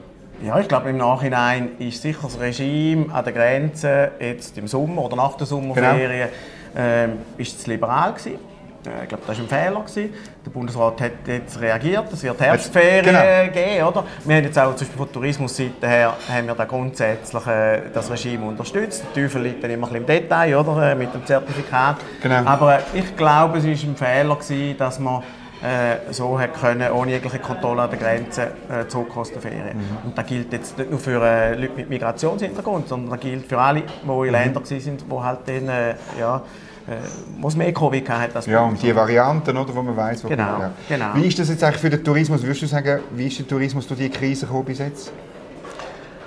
Ja, 0.44 0.59
ich 0.59 0.68
glaube, 0.68 0.89
im 0.89 0.98
Nachhinein 0.98 1.69
ist 1.77 2.01
sicher 2.01 2.21
das 2.24 2.39
Regime 2.39 3.13
an 3.13 3.24
der 3.24 3.33
Grenze, 3.33 4.12
jetzt 4.19 4.57
im 4.57 4.68
Sommer 4.68 5.03
oder 5.03 5.15
nach 5.15 5.38
der 5.38 5.45
Sommerferien, 5.45 6.30
genau. 6.74 6.88
ähm, 6.88 7.12
ist 7.38 7.59
es 7.59 7.68
liberal 7.68 8.13
gewesen. 8.13 8.50
Äh, 8.85 9.03
ich 9.03 9.09
glaube, 9.09 9.23
das 9.27 9.37
war 9.37 9.45
ein 9.45 9.49
Fehler. 9.49 9.81
Gewesen. 9.81 10.13
Der 10.45 10.51
Bundesrat 10.51 11.01
hat 11.01 11.11
jetzt 11.27 11.59
reagiert, 11.59 12.05
es 12.11 12.23
wird 12.23 12.39
Herbstferien 12.39 13.05
genau. 13.05 13.53
geben. 13.53 13.87
Oder? 13.87 14.03
Wir 14.25 14.35
haben 14.35 14.43
jetzt 14.43 14.59
auch 14.59 14.75
zum 14.75 14.87
Beispiel 14.87 14.97
von 14.97 15.11
Tourismusseite 15.11 15.87
her 15.87 16.17
haben 16.29 16.47
wir 16.47 16.55
da 16.55 16.65
grundsätzlich 16.65 17.47
äh, 17.47 17.81
das 17.93 18.09
Regime 18.09 18.45
unterstützt. 18.45 19.03
Der 19.15 19.23
Teufel 19.23 19.43
liegt 19.43 19.63
dann 19.63 19.71
immer 19.71 19.87
ein 19.87 20.03
bisschen 20.03 20.17
im 20.17 20.23
Detail 20.23 20.55
oder? 20.55 20.91
Äh, 20.91 20.95
mit 20.95 21.13
dem 21.13 21.25
Zertifikat. 21.25 21.97
Genau. 22.21 22.43
Aber 22.45 22.79
äh, 22.79 22.81
ich 22.93 23.15
glaube, 23.15 23.59
es 23.59 23.65
war 23.65 23.71
ein 23.71 23.95
Fehler, 23.95 24.35
gewesen, 24.35 24.77
dass 24.77 24.99
man 24.99 25.23
äh, 25.61 26.11
so 26.11 26.39
hat 26.39 26.53
können, 26.59 26.91
ohne 26.91 27.11
jegliche 27.11 27.39
Kontrolle 27.39 27.83
an 27.83 27.89
der 27.91 27.99
Grenze 27.99 28.51
äh, 28.67 28.87
zurückkommen 28.87 29.21
aus 29.21 29.31
der 29.31 29.41
Ferien. 29.41 29.77
Mhm. 29.77 29.97
Und 30.05 30.17
das 30.17 30.25
gilt 30.25 30.51
jetzt 30.51 30.77
nicht 30.77 30.89
nur 30.89 30.99
für 30.99 31.21
äh, 31.23 31.55
Leute 31.55 31.73
mit 31.75 31.89
Migrationshintergrund, 31.89 32.87
sondern 32.87 33.11
das 33.11 33.19
gilt 33.19 33.45
für 33.45 33.59
alle, 33.59 33.81
die 33.81 34.09
in 34.09 34.15
mhm. 34.15 34.29
Ländern 34.31 34.63
waren, 34.63 34.97
wo 35.07 35.23
halt 35.23 35.39
dann, 35.45 35.69
äh, 35.69 35.95
ja, 36.19 36.41
äh, 36.87 36.93
was 37.39 37.55
mehr 37.55 37.73
Covid 37.73 38.09
hat 38.09 38.35
als 38.35 38.45
Ja, 38.45 38.61
und 38.61 38.81
die 38.81 38.95
Varianten, 38.95 39.55
oder, 39.55 39.75
wo 39.75 39.81
man 39.81 39.95
weiß, 39.95 40.23
wo 40.23 40.27
genau, 40.29 40.59
ja. 40.59 40.71
genau. 40.87 41.15
Wie 41.15 41.27
ist 41.27 41.37
das 41.37 41.49
jetzt 41.49 41.63
eigentlich 41.63 41.81
für 41.81 41.89
den 41.89 42.03
Tourismus? 42.03 42.41
Würdest 42.41 42.63
du 42.63 42.67
sagen, 42.67 43.01
wie 43.11 43.27
ist 43.27 43.39
der 43.39 43.47
Tourismus 43.47 43.87
durch 43.87 43.99
die 43.99 44.09
Krise 44.09 44.45
gekommen 44.45 44.65
bis 44.65 44.79
jetzt? 44.79 45.11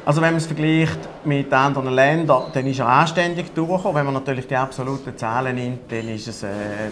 Also 0.07 0.21
wenn 0.21 0.33
man 0.33 0.37
es 0.37 0.47
vergleicht 0.47 0.99
mit 1.25 1.51
anderen 1.51 1.89
Ländern, 1.95 2.45
dann 2.53 2.67
ist 2.67 2.79
er 2.79 2.87
anständig 2.87 3.55
durchgekommen. 3.55 3.97
Wenn 3.97 4.05
man 4.05 4.15
natürlich 4.15 4.47
die 4.47 4.57
absoluten 4.57 5.17
Zahlen 5.17 5.55
nimmt, 5.55 5.91
dann 5.91 6.07
ist 6.09 6.29
es 6.29 6.43
äh, 6.43 6.49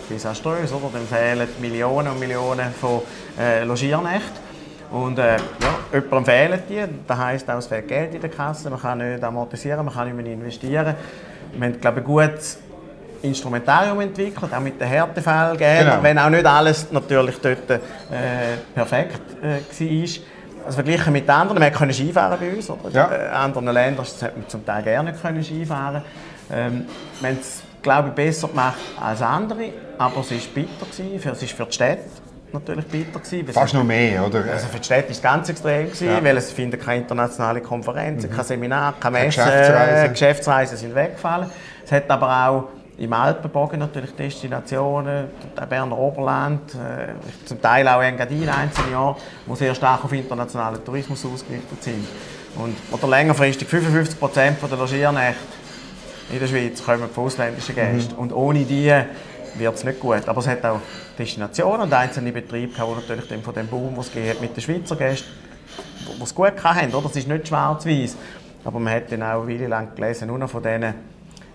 desaströs. 0.08 0.72
Oder? 0.72 0.88
Dann 0.94 1.06
fehlen 1.06 1.46
Millionen 1.60 2.08
und 2.08 2.18
Millionen 2.18 2.72
von 2.72 3.02
äh, 3.38 3.64
Logiernächten. 3.64 4.52
Und 4.90 5.18
äh, 5.18 5.36
ja, 5.36 5.40
jemandem 5.92 6.24
fehlen 6.24 6.62
die. 6.68 6.84
Das 7.06 7.18
heisst 7.18 7.50
auch, 7.50 7.58
es 7.58 7.66
fehlt 7.66 7.88
Geld 7.88 8.14
in 8.14 8.20
der 8.22 8.30
Kasse. 8.30 8.70
Man 8.70 8.80
kann 8.80 8.98
nicht 8.98 9.22
amortisieren, 9.22 9.84
man 9.84 9.92
kann 9.92 10.06
nicht 10.06 10.16
mehr 10.16 10.32
investieren. 10.32 10.94
Wir 11.52 11.66
haben, 11.66 11.80
glaube 11.80 12.00
ich, 12.00 12.06
ein 12.06 12.12
gutes 12.12 12.58
Instrumentarium 13.22 14.00
entwickelt, 14.00 14.52
auch 14.52 14.60
mit 14.60 14.80
den 14.80 14.88
Härtefällen. 14.88 15.56
Genau. 15.56 16.02
Wenn 16.02 16.18
auch 16.18 16.30
nicht 16.30 16.46
alles 16.46 16.90
natürlich 16.90 17.36
dort 17.40 17.70
äh, 17.70 17.78
perfekt 18.74 19.20
äh, 19.42 19.60
war. 19.60 20.24
Also 20.64 20.76
verglichen 20.76 21.12
mit 21.12 21.28
anderen, 21.28 21.60
wir 21.60 21.70
können 21.70 21.92
Skifahren 21.92 22.38
bei 22.38 22.54
uns, 22.54 22.70
oder? 22.70 22.90
Ja. 22.90 23.06
In 23.06 23.20
äh, 23.20 23.34
anderen 23.34 23.68
Ländern 23.68 24.06
hat 24.06 24.36
man 24.36 24.48
zum 24.48 24.64
Teil 24.64 24.82
gerne 24.82 25.12
können 25.12 25.42
Skifahren. 25.42 26.02
Ähm, 26.52 26.86
wir 27.20 27.30
haben 27.30 27.38
es, 27.40 27.62
glaube 27.82 28.08
ich, 28.10 28.14
besser 28.14 28.48
gemacht 28.48 28.78
als 29.00 29.22
andere, 29.22 29.70
aber 29.98 30.20
es 30.20 30.30
war 30.30 30.38
bitter. 30.54 30.86
Gewesen. 30.86 31.30
Es 31.32 31.42
ist 31.42 31.52
für 31.52 31.64
die 31.64 31.72
Städte 31.72 32.04
natürlich 32.52 32.86
bitter. 32.86 33.18
Gewesen, 33.18 33.48
Fast 33.48 33.74
noch 33.74 33.84
mehr, 33.84 34.24
oder? 34.24 34.44
Also 34.52 34.68
für 34.68 34.78
die 34.78 34.84
Städte 34.84 35.08
war 35.08 35.10
es 35.10 35.22
ganz 35.22 35.48
extrem, 35.48 35.86
gewesen, 35.86 36.08
ja. 36.08 36.22
weil 36.22 36.36
es 36.36 36.52
finden 36.52 36.78
keine 36.78 37.02
internationalen 37.02 37.62
Konferenzen, 37.62 38.30
mhm. 38.30 38.36
kein 38.36 38.44
Seminar, 38.44 38.94
keine 39.00 39.18
Messen, 39.18 39.44
Geschäftsreisen. 39.44 40.12
Geschäftsreisen 40.12 40.76
sind 40.76 40.94
weggefallen. 40.94 41.50
Es 41.84 41.90
hat 41.90 42.08
aber 42.08 42.46
auch 42.46 42.68
im 42.98 43.12
Alpenbogen 43.12 43.78
natürlich 43.78 44.14
Destinationen, 44.14 45.28
der 45.56 45.66
Berner 45.66 45.96
Oberland, 45.96 46.74
äh, 46.74 47.14
zum 47.46 47.60
Teil 47.60 47.88
auch 47.88 48.02
Engadin 48.02 48.48
einzelne 48.48 48.92
Jahre, 48.92 49.16
die 49.46 49.56
sehr 49.56 49.74
stark 49.74 50.04
auf 50.04 50.12
internationalen 50.12 50.84
Tourismus 50.84 51.24
ausgerichtet 51.24 51.82
sind. 51.82 52.06
Und, 52.56 52.76
oder 52.90 53.08
längerfristig 53.08 53.66
55 53.66 54.18
Prozent 54.18 54.58
der 54.60 54.78
Logiernächte 54.78 55.40
in 56.30 56.38
der 56.38 56.46
Schweiz 56.46 56.84
kommen 56.84 57.08
von 57.08 57.24
ausländischen 57.24 57.74
Gästen. 57.74 58.14
Mhm. 58.14 58.18
Und 58.18 58.32
ohne 58.32 58.64
die 58.64 58.92
wird 59.54 59.74
es 59.74 59.84
nicht 59.84 60.00
gut. 60.00 60.28
Aber 60.28 60.40
es 60.40 60.46
hat 60.46 60.64
auch 60.64 60.80
Destinationen 61.18 61.82
und 61.82 61.92
einzelne 61.92 62.30
Betriebe, 62.30 62.72
die 62.74 62.80
natürlich 62.80 63.42
von 63.42 63.54
dem 63.54 63.66
Boom, 63.66 63.96
was 63.96 64.10
es 64.14 64.40
mit 64.40 64.54
den 64.54 64.62
Schweizer 64.62 64.96
Gästen, 64.96 65.28
die 66.18 66.22
es 66.22 66.34
gut 66.34 66.62
hatten. 66.62 66.94
Oder? 66.94 67.06
Es 67.06 67.16
ist 67.16 67.28
nicht 67.28 67.48
schwarz-weiß. 67.48 68.16
Aber 68.64 68.78
man 68.78 68.92
hat 68.92 69.10
dann 69.10 69.22
auch 69.22 69.46
Weile 69.46 69.66
lang 69.66 69.94
gelesen, 69.94 70.28
nur 70.28 70.38
noch 70.38 70.50
von 70.50 70.62
diesen 70.62 70.94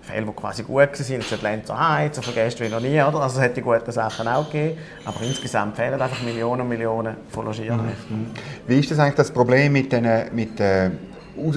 Fälle, 0.08 0.26
die 0.26 0.32
quasi 0.32 0.64
gut 0.64 0.76
waren, 0.78 0.96
sind 0.96 1.42
Lenzer 1.42 1.90
Heiz, 1.90 2.20
vergesst 2.20 2.60
wie 2.62 2.70
noch 2.70 2.80
nie, 2.80 3.02
oder? 3.02 3.22
Also 3.22 3.40
es 3.40 3.46
hat 3.46 3.58
die 3.58 3.62
guten 3.62 3.92
Sachen 3.92 4.28
auch 4.28 4.50
gegeben, 4.50 4.78
aber 5.06 5.22
insgesamt 5.22 5.76
fehlen 5.76 6.02
einfach 6.02 6.22
Millionen 6.24 6.62
und 6.62 6.70
Millionen 6.70 7.18
von 7.30 7.46
Logierrechten. 7.46 7.88
Mhm. 8.10 8.32
Wie 8.66 8.80
ist 8.80 8.90
das 8.90 9.00
eigentlich 9.00 9.16
das 9.16 9.32
Problem 9.32 9.74
mit 9.74 9.92
den 9.92 10.08
mit, 10.34 10.60
äh, 10.60 10.92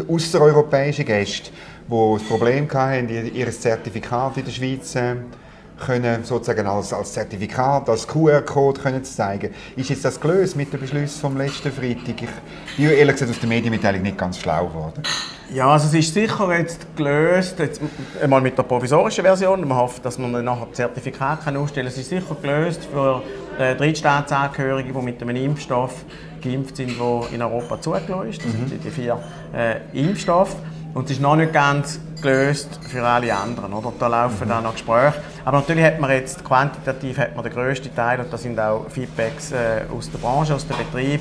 außereuropäischen 0.09 1.04
Gästen, 1.04 1.54
die 1.88 2.12
das 2.14 2.23
Problem 2.25 2.69
hatten, 2.73 3.09
ihr 3.09 3.50
Zertifikat 3.50 4.37
in 4.37 4.45
der 4.45 4.52
Schweiz 4.52 4.95
äh, 4.95 5.16
können 5.81 6.25
sozusagen 6.25 6.67
als, 6.67 6.93
als 6.93 7.13
Zertifikat, 7.13 7.89
als 7.89 8.07
QR-Code 8.07 8.81
können 8.81 9.05
zeigen. 9.05 9.53
Ist 9.77 9.91
jetzt 9.91 10.05
das 10.05 10.21
gelöst 10.21 10.57
mit 10.57 10.73
dem 10.73 10.81
Beschluss 10.81 11.17
vom 11.17 11.37
letzten 11.37 11.73
Freitag? 11.73 12.23
Ich 12.23 12.77
bin 12.77 12.91
ehrlich 12.91 13.15
gesagt 13.15 13.31
aus 13.31 13.41
der 13.41 13.49
Medienmitteilung 13.49 14.03
nicht 14.03 14.19
ganz 14.19 14.39
schlau 14.39 14.67
geworden. 14.67 15.03
Ja, 15.53 15.69
also 15.69 15.89
es 15.89 15.95
ist 15.95 16.15
sicher 16.15 16.57
jetzt 16.57 16.87
gelöst, 16.97 17.59
jetzt 17.59 17.81
einmal 18.23 18.41
mit 18.41 18.57
der 18.57 18.63
provisorischen 18.63 19.25
Version. 19.25 19.67
Man 19.67 19.79
hofft, 19.79 20.05
dass 20.05 20.17
man 20.17 20.45
nachher 20.45 20.67
das 20.67 20.77
Zertifikat 20.77 21.45
kann 21.45 21.57
ausstellen 21.57 21.89
kann. 21.89 21.95
Es 21.95 21.99
ist 21.99 22.09
sicher 22.09 22.37
gelöst 22.41 22.87
für 22.93 23.23
äh, 23.59 23.75
Drittstaatsangehörige, 23.75 24.93
die 24.93 25.03
mit 25.03 25.21
einem 25.21 25.35
Impfstoff 25.35 26.05
geimpft 26.41 26.77
sind, 26.77 26.93
der 26.99 27.23
in 27.33 27.43
Europa 27.43 27.81
zugelassen 27.81 28.29
ist. 28.29 28.45
Das 28.45 28.53
mhm. 28.53 28.69
sind 28.69 28.85
die 28.85 28.91
vier 28.91 29.19
äh, 29.53 29.81
Impfstoffe. 29.93 30.55
Und 30.94 31.04
es 31.04 31.12
ist 31.12 31.20
noch 31.20 31.37
nicht 31.37 31.52
ganz 31.52 32.00
gelöst 32.20 32.80
für 32.88 33.06
alle 33.06 33.35
anderen. 33.35 33.73
Oder? 33.73 33.92
Da 33.99 34.06
laufen 34.09 34.44
mhm. 34.44 34.49
dann 34.49 34.64
noch 34.64 34.73
Gespräche. 34.73 35.14
Aber 35.44 35.59
natürlich 35.59 35.85
hat 35.85 36.00
man 36.00 36.11
jetzt 36.11 36.44
quantitativ 36.44 37.18
hat 37.18 37.35
man 37.35 37.44
den 37.44 37.52
grössten 37.52 37.94
Teil, 37.94 38.20
und 38.20 38.32
das 38.32 38.42
sind 38.42 38.59
auch 38.59 38.87
Feedbacks 38.88 39.52
äh, 39.52 39.82
aus 39.97 40.11
der 40.11 40.18
Branche, 40.18 40.54
aus 40.54 40.66
dem 40.66 40.76
Betrieb. 40.76 41.20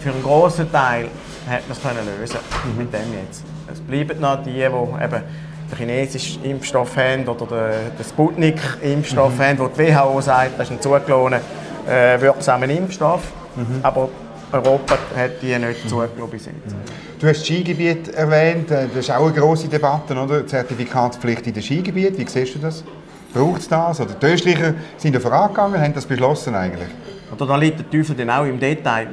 Für 0.00 0.10
einen 0.10 0.22
grossen 0.22 0.70
Teil 0.72 1.08
hat 1.48 1.68
man 1.68 1.76
es 1.76 1.82
können 1.82 2.18
lösen 2.18 2.38
mhm. 2.64 2.78
mit 2.78 2.92
dem 2.92 3.12
jetzt. 3.22 3.44
Es 3.70 3.80
bleiben 3.80 4.20
noch 4.20 4.42
die, 4.42 4.52
die 4.52 4.64
eben 4.64 5.22
den 5.70 5.76
chinesischen 5.76 6.42
Impfstoff 6.44 6.96
haben 6.96 7.28
oder 7.28 7.46
den, 7.46 7.96
den 7.96 8.04
Sputnik-Impfstoff 8.04 9.36
mhm. 9.36 9.42
haben, 9.42 9.58
wo 9.58 9.68
die 9.68 9.94
WHO 9.94 10.20
sagt, 10.20 10.58
das 10.58 10.68
ist 10.68 10.72
ein 10.72 10.80
zugelassenen 10.80 11.40
äh, 11.86 12.20
wirksamer 12.20 12.68
Impfstoff. 12.68 13.22
Mhm. 13.56 13.80
Aber 13.82 14.08
Europa 14.52 14.98
hat 15.16 15.42
die 15.42 15.58
nicht 15.58 15.88
zugelassen 15.88 16.30
bis 16.30 16.46
jetzt. 16.46 16.74
Du 17.20 17.26
hast 17.26 17.40
das 17.40 17.46
Skigebiet 17.46 18.08
erwähnt, 18.08 18.70
äh, 18.70 18.86
das 18.88 18.96
ist 18.96 19.10
auch 19.10 19.26
eine 19.26 19.34
grosse 19.34 19.68
Debatte, 19.68 20.14
oder? 20.14 20.46
Zertifikatspflicht 20.46 21.46
in 21.46 21.54
den 21.54 21.62
Skigebiet, 21.62 22.18
wie 22.18 22.26
siehst 22.26 22.54
du 22.54 22.58
das? 22.58 22.82
Braucht 23.32 23.60
es 23.60 23.68
das? 23.68 24.00
Oder 24.00 24.14
die 24.14 24.26
Österreicher 24.26 24.74
sind 24.96 25.14
ja 25.14 25.20
vorangegangen, 25.20 25.80
haben 25.80 25.94
das 25.94 26.06
beschlossen 26.06 26.54
eigentlich? 26.54 26.88
Oder 27.32 27.46
da 27.46 27.56
liegt 27.56 27.78
der 27.78 27.90
Teufel 27.90 28.16
dann 28.16 28.30
auch 28.30 28.44
im 28.44 28.58
Detail. 28.58 29.08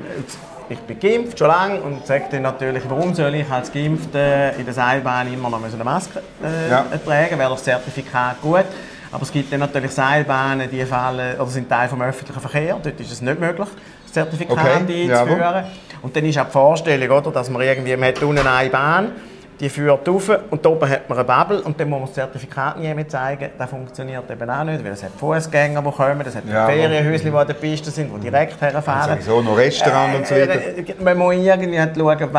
Ich 0.69 0.79
bin 0.79 0.99
geimpft, 0.99 1.37
schon 1.37 1.47
lange, 1.47 1.79
und 1.81 2.05
sage 2.05 2.25
dann 2.31 2.41
natürlich, 2.41 2.83
warum 2.89 3.13
soll 3.13 3.35
ich 3.35 3.49
als 3.49 3.71
Geimpfter 3.71 4.53
in 4.55 4.65
der 4.65 4.73
Seilbahn 4.73 5.31
immer 5.31 5.49
noch 5.49 5.61
eine 5.63 5.83
Maske 5.83 6.21
äh, 6.43 6.69
ja. 6.69 6.85
tragen? 7.05 7.39
Wäre 7.39 7.51
das 7.51 7.63
Zertifikat 7.63 8.41
gut? 8.41 8.65
Aber 9.11 9.23
es 9.23 9.31
gibt 9.31 9.51
dann 9.51 9.61
natürlich 9.61 9.91
Seilbahnen, 9.91 10.69
die 10.69 10.83
fallen, 10.85 11.39
oder 11.39 11.49
sind 11.49 11.69
Teil 11.69 11.87
des 11.87 11.99
öffentlichen 11.99 12.41
Verkehrs. 12.41 12.77
Dort 12.83 12.99
ist 12.99 13.11
es 13.11 13.21
nicht 13.21 13.39
möglich, 13.39 13.67
das 14.03 14.13
Zertifikat 14.13 14.57
okay. 14.57 15.11
einzuführen. 15.11 15.65
Und 16.01 16.15
dann 16.15 16.25
ist 16.25 16.37
auch 16.37 16.45
die 16.45 16.51
Vorstellung, 16.51 17.17
oder, 17.17 17.31
dass 17.31 17.49
man 17.49 17.61
irgendwie, 17.61 17.95
man 17.95 18.09
hat 18.09 18.21
unten 18.21 18.45
eine 18.45 18.69
Bahn, 18.69 19.11
die 19.59 19.69
führt 19.69 20.07
rauf 20.07 20.29
und 20.51 20.65
oben 20.65 20.89
hat 20.89 21.09
man 21.09 21.17
eine 21.17 21.27
Bubble 21.27 21.61
und 21.61 21.79
dann 21.79 21.89
muss 21.89 21.99
man 21.99 22.07
das 22.07 22.15
Zertifikat 22.15 22.79
nie 22.79 22.93
mehr 22.93 23.07
zeigen. 23.07 23.49
Das 23.57 23.69
funktioniert 23.69 24.29
eben 24.29 24.49
auch 24.49 24.63
nicht, 24.63 24.83
weil 24.83 24.91
es 24.91 25.03
hat 25.03 25.11
Fußgänger, 25.17 25.81
die 25.81 25.91
kommen, 25.91 26.21
es 26.25 26.35
hat 26.35 26.43
ja, 26.47 26.67
Ferienhäuschen, 26.67 27.31
die 27.31 27.37
an 27.37 27.47
der 27.47 27.53
Piste 27.55 27.89
sind, 27.89 28.11
die 28.15 28.29
direkt 28.29 28.61
herfahren. 28.61 29.19
So 29.21 29.41
noch 29.41 29.57
Restaurant 29.57 30.13
äh, 30.13 30.17
und 30.17 30.27
so 30.27 30.35
weiter. 30.35 30.53
Äh, 30.53 30.95
man 31.03 31.17
muss 31.17 31.33
irgendwie 31.33 31.79
halt 31.79 31.97
schauen, 31.97 32.29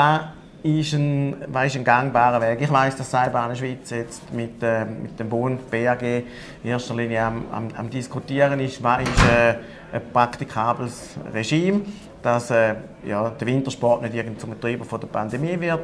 ist 0.62 0.93
ein, 0.93 1.37
was 1.49 1.67
ist 1.67 1.77
ein 1.77 1.85
gangbarer 1.85 2.41
Weg. 2.41 2.61
Ich 2.61 2.71
weiss, 2.71 2.97
dass 2.97 3.11
Seilbahn 3.11 3.55
Schweiz 3.55 3.91
jetzt 3.91 4.33
mit, 4.33 4.62
äh, 4.62 4.85
mit 4.85 5.19
dem 5.19 5.29
Bund, 5.29 5.71
BAG, 5.71 6.03
in 6.03 6.25
erster 6.71 6.95
Linie 6.95 7.23
am, 7.23 7.45
am, 7.53 7.69
am 7.77 7.91
diskutieren 7.91 8.59
ist, 8.61 8.83
was 8.83 9.03
ist 9.03 9.25
äh, 9.31 9.55
ein 9.93 10.03
praktikables 10.12 11.17
Regime 11.33 11.83
dass 12.23 12.50
äh, 12.50 12.75
ja, 13.05 13.31
der 13.31 13.47
Wintersport 13.47 14.03
nicht 14.03 14.15
irgend 14.15 14.41
zum 14.41 14.61
Treiber 14.61 14.85
von 14.85 15.00
der 15.00 15.09
Pandemie 15.09 15.59
wird. 15.61 15.81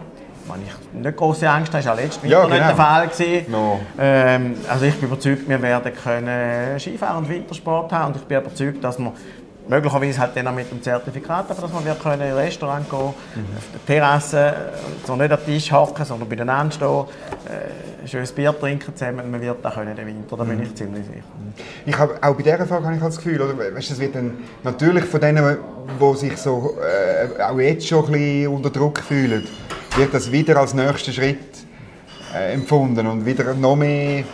Man 0.47 0.61
ich 0.61 1.01
nicht 1.01 1.17
große 1.17 1.49
Angst 1.49 1.73
habe, 1.73 1.83
das 1.83 1.87
war 1.87 1.97
letztes 1.97 2.23
Winter 2.23 2.37
ja, 2.37 2.45
genau. 2.45 2.55
nicht 2.55 2.69
der 2.69 2.77
Fall. 2.77 3.11
No. 3.49 3.81
Ähm, 3.99 4.55
also 4.69 4.85
ich 4.85 4.95
bin 4.97 5.09
überzeugt, 5.09 5.49
wir 5.49 5.63
werden 5.63 5.93
können 5.95 6.79
Skifahren 6.79 7.19
und 7.19 7.29
Wintersport 7.31 7.91
haben 7.93 8.13
und 8.13 8.21
ich 8.21 8.25
bin 8.25 8.39
überzeugt, 8.39 8.85
dass 8.85 8.99
wir 8.99 9.13
möglicherweise 9.69 10.19
halt 10.19 10.37
dann 10.37 10.49
auch 10.49 10.55
mit 10.55 10.71
dem 10.71 10.83
Zertifikat, 10.83 11.51
aber 11.51 11.61
dass 11.61 11.73
man 11.73 11.85
wir 11.85 11.95
können 11.95 12.23
in 12.23 12.29
ein 12.29 12.35
Restaurant 12.35 12.89
gehen, 12.89 12.99
mhm. 12.99 13.57
auf 13.57 13.65
der 13.73 13.87
Terrasse, 13.87 14.55
so 15.07 15.17
nicht 15.17 15.33
am 15.33 15.45
Tisch 15.45 15.73
hocken, 15.73 16.05
sondern 16.05 16.29
beieinander 16.29 16.73
stehen, 16.73 17.05
äh, 17.49 18.03
ein 18.03 18.09
schönes 18.09 18.33
Bier 18.33 18.55
trinken 18.59 18.95
zusammen, 18.95 19.31
man 19.31 19.41
wird 19.41 19.65
das 19.65 19.75
können 19.75 19.97
den 19.97 20.07
Winter, 20.07 20.37
da 20.37 20.45
bin 20.45 20.63
ich 20.63 20.71
mhm. 20.71 20.77
ziemlich 20.77 21.07
sicher. 21.07 21.23
Ich 21.87 21.99
habe, 21.99 22.17
auch 22.21 22.35
bei 22.35 22.43
dieser 22.43 22.67
Frage 22.67 22.85
habe 22.85 22.97
ich 22.97 23.03
das 23.03 23.17
Gefühl, 23.17 23.41
oder, 23.41 23.57
weißt, 23.57 23.91
das 23.91 23.99
wird 23.99 24.15
dann 24.15 24.39
natürlich 24.63 25.05
von 25.05 25.21
denen, 25.21 25.57
die 26.01 26.17
sich 26.17 26.37
so, 26.37 26.77
äh, 26.81 27.43
auch 27.43 27.59
jetzt 27.59 27.87
schon 27.87 28.05
ein 28.07 28.13
bisschen 28.13 28.49
unter 28.49 28.71
Druck 28.71 28.99
fühlen, 29.01 29.47
wird 29.97 30.13
das 30.13 30.31
wieder 30.31 30.57
als 30.59 30.75
nächster 30.75 31.13
Schritt 31.13 31.39
äh, 32.35 32.53
empfunden 32.53 33.07
und 33.07 33.25
wieder 33.25 33.55
noch 33.55 33.77
mehr 33.77 34.25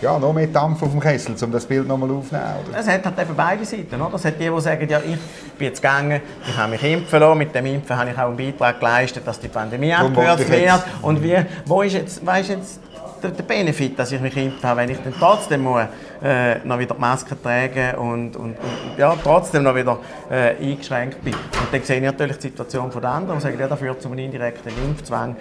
ja, 0.00 0.18
noch 0.18 0.32
mehr 0.32 0.46
Dampf 0.46 0.82
auf 0.82 0.90
dem 0.90 1.00
Kessel, 1.00 1.34
um 1.42 1.52
das 1.52 1.66
Bild 1.66 1.86
nochmal 1.86 2.10
aufzunehmen. 2.10 2.46
Es 2.78 2.88
hat 2.88 3.04
halt 3.04 3.18
eben 3.18 3.34
beide 3.36 3.64
Seiten. 3.64 4.00
Oder? 4.00 4.14
Es 4.14 4.24
hat 4.24 4.38
die, 4.38 4.48
die 4.48 4.60
sagen, 4.60 4.88
ja, 4.88 4.98
ich 4.98 5.18
bin 5.58 5.68
jetzt 5.68 5.80
gegangen, 5.80 6.20
ich 6.46 6.56
habe 6.56 6.72
mich 6.72 6.82
impfen 6.82 7.20
lassen, 7.20 7.38
mit 7.38 7.54
dem 7.54 7.66
Impfen 7.66 7.96
habe 7.96 8.10
ich 8.10 8.18
auch 8.18 8.28
einen 8.28 8.36
Beitrag 8.36 8.78
geleistet, 8.78 9.26
dass 9.26 9.40
die 9.40 9.48
Pandemie 9.48 9.92
abgehört 9.92 10.48
wird. 10.48 10.84
Und 11.02 11.22
wie, 11.22 11.36
wo 11.64 11.82
ist 11.82 11.94
jetzt, 11.94 12.26
wo 12.26 12.30
ist 12.32 12.48
jetzt 12.48 12.80
der, 13.22 13.30
der 13.30 13.42
Benefit, 13.42 13.98
dass 13.98 14.12
ich 14.12 14.20
mich 14.20 14.36
impfen 14.36 14.62
habe, 14.68 14.80
wenn 14.80 14.90
ich 14.90 14.98
dann 14.98 15.14
trotzdem 15.18 15.62
muss, 15.62 15.84
äh, 16.22 16.58
noch 16.64 16.78
wieder 16.78 16.94
die 16.94 17.00
Maske 17.00 17.40
tragen 17.40 17.94
und, 17.98 18.36
und, 18.36 18.56
und 18.58 18.98
ja, 18.98 19.14
trotzdem 19.22 19.62
noch 19.62 19.74
wieder 19.74 19.98
äh, 20.30 20.56
eingeschränkt 20.56 21.22
bin. 21.22 21.34
Und 21.34 21.72
dann 21.72 21.82
sehe 21.82 21.96
ich 21.96 22.02
natürlich 22.02 22.36
die 22.36 22.48
Situation 22.48 22.90
der 22.90 23.10
anderen 23.10 23.36
und 23.36 23.40
sage, 23.40 23.58
ja, 23.58 23.68
das 23.68 23.78
führt 23.78 24.00
zu 24.00 24.08
einem 24.08 24.18
indirekten 24.18 24.72
Impfzwang. 24.84 25.36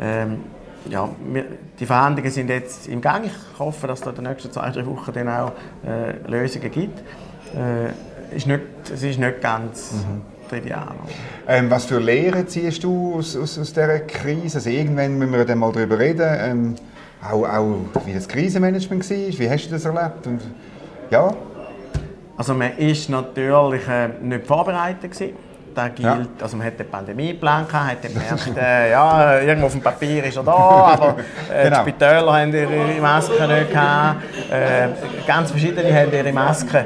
Ähm, 0.00 0.40
ja, 0.88 1.08
wir, 1.32 1.44
die 1.78 1.86
Verhandlungen 1.86 2.30
sind 2.30 2.48
jetzt 2.48 2.88
im 2.88 3.00
Gang. 3.00 3.26
Ich 3.26 3.58
hoffe, 3.58 3.86
dass 3.86 4.00
es 4.00 4.06
in 4.06 4.14
den 4.14 4.24
nächsten 4.24 4.50
zwei, 4.52 4.70
drei 4.70 4.86
Wochen 4.86 5.12
dann 5.12 5.28
auch 5.28 5.52
äh, 5.86 6.12
Lösungen 6.26 6.70
gibt. 6.70 7.00
Äh, 7.54 8.34
ist 8.34 8.46
nicht, 8.46 8.60
es 8.92 9.02
ist 9.02 9.18
nicht 9.18 9.40
ganz 9.40 9.92
mhm. 9.92 10.22
trivial. 10.48 10.94
Ähm, 11.48 11.70
was 11.70 11.84
für 11.84 11.98
Lehren 11.98 12.46
ziehst 12.46 12.84
du 12.84 13.16
aus, 13.16 13.36
aus, 13.36 13.58
aus 13.58 13.72
dieser 13.72 14.00
Krise? 14.00 14.58
Also 14.58 14.70
irgendwann 14.70 15.18
müssen 15.18 15.32
wir 15.32 15.44
dann 15.44 15.58
mal 15.58 15.72
darüber 15.72 15.98
reden. 15.98 16.28
Ähm, 16.38 16.74
auch, 17.22 17.44
auch 17.44 18.06
wie 18.06 18.14
das 18.14 18.28
Krisenmanagement 18.28 19.08
war. 19.10 19.16
Wie 19.16 19.50
hast 19.50 19.66
du 19.66 19.70
das 19.72 19.84
erlebt? 19.84 20.26
Und, 20.26 20.40
ja. 21.10 21.34
Also 22.36 22.54
man 22.54 22.70
war 22.70 23.10
natürlich 23.10 23.88
äh, 23.88 24.08
nicht 24.22 24.46
vorbereitet. 24.46 25.10
Gewesen 25.10 25.49
da 25.74 25.88
gilt, 25.88 26.06
ja. 26.06 26.26
also 26.42 26.56
man 26.56 26.66
hat 26.66 26.78
den 26.78 26.88
Pandemieplan 26.88 27.66
gehabt, 27.66 27.90
hat 27.90 28.02
gemerkt, 28.02 28.56
äh, 28.56 28.90
ja, 28.90 29.38
irgendwo 29.40 29.66
auf 29.66 29.72
dem 29.72 29.80
Papier 29.80 30.24
ist 30.24 30.36
er 30.36 30.42
da, 30.42 30.52
aber 30.52 31.16
äh, 31.52 31.64
genau. 31.64 31.76
die 31.84 31.90
Spitäler 31.90 32.32
haben 32.32 32.52
ihre 32.54 33.00
Masken 33.00 33.48
nicht 33.48 33.70
gehabt, 33.70 34.22
äh, 34.50 34.88
ganz 35.26 35.50
verschiedene 35.50 35.94
haben 35.94 36.12
ihre 36.12 36.32
Masken 36.32 36.84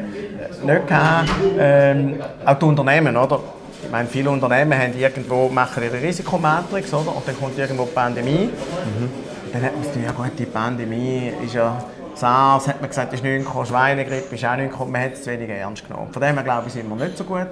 nicht 0.64 0.86
gehabt, 0.86 1.30
ähm, 1.58 2.20
auch 2.44 2.58
die 2.58 2.64
Unternehmen, 2.64 3.16
oder? 3.16 3.40
Ich 3.82 3.90
meine, 3.90 4.08
viele 4.08 4.30
Unternehmen 4.30 4.78
haben 4.78 4.98
irgendwo, 4.98 5.48
machen 5.48 5.82
ihre 5.82 6.00
Risikomatrix, 6.00 6.92
oder? 6.94 7.14
Und 7.14 7.28
dann 7.28 7.38
kommt 7.38 7.58
irgendwo 7.58 7.84
die 7.84 7.92
Pandemie. 7.92 8.48
Mhm. 8.48 9.10
Dann 9.52 9.62
hat 9.62 9.72
man 9.72 9.82
gesagt, 9.82 10.04
ja 10.04 10.12
gut, 10.12 10.38
die 10.38 10.46
Pandemie 10.46 11.32
ist 11.44 11.54
ja 11.54 11.84
SARS, 12.14 12.66
hat 12.66 12.80
man 12.80 12.88
gesagt, 12.88 13.12
ist 13.12 13.22
nicht 13.22 13.44
gekommen, 13.44 13.66
Schweinegrippe 13.66 14.34
ist 14.34 14.44
auch 14.44 14.56
nicht 14.56 14.70
gekommen, 14.70 14.92
man 14.92 15.02
hat 15.02 15.12
es 15.12 15.24
zu 15.24 15.30
wenig 15.30 15.50
ernst 15.50 15.86
genommen. 15.86 16.12
Von 16.12 16.22
dem 16.22 16.34
her, 16.34 16.42
glaube 16.42 16.64
ich, 16.66 16.72
sind 16.72 16.88
wir 16.88 16.96
nicht 16.96 17.18
so 17.18 17.24
gut 17.24 17.48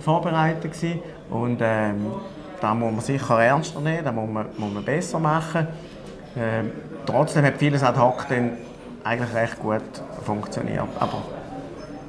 vorbereitet 0.00 0.72
gewesen. 0.72 1.00
und 1.30 1.58
ähm, 1.62 2.06
da 2.60 2.74
muss 2.74 2.92
man 2.92 3.00
sicher 3.00 3.42
ernster 3.42 3.80
nehmen, 3.80 4.04
da 4.04 4.12
muss 4.12 4.28
man, 4.28 4.46
muss 4.56 4.72
man 4.72 4.84
besser 4.84 5.18
machen. 5.18 5.66
Ähm, 6.36 6.70
trotzdem 7.06 7.44
hat 7.44 7.56
vieles 7.56 7.82
ad 7.82 7.98
hoc 7.98 8.26
dann 8.28 8.52
eigentlich 9.02 9.34
recht 9.34 9.60
gut 9.60 9.82
funktioniert, 10.24 10.88
aber 10.98 11.22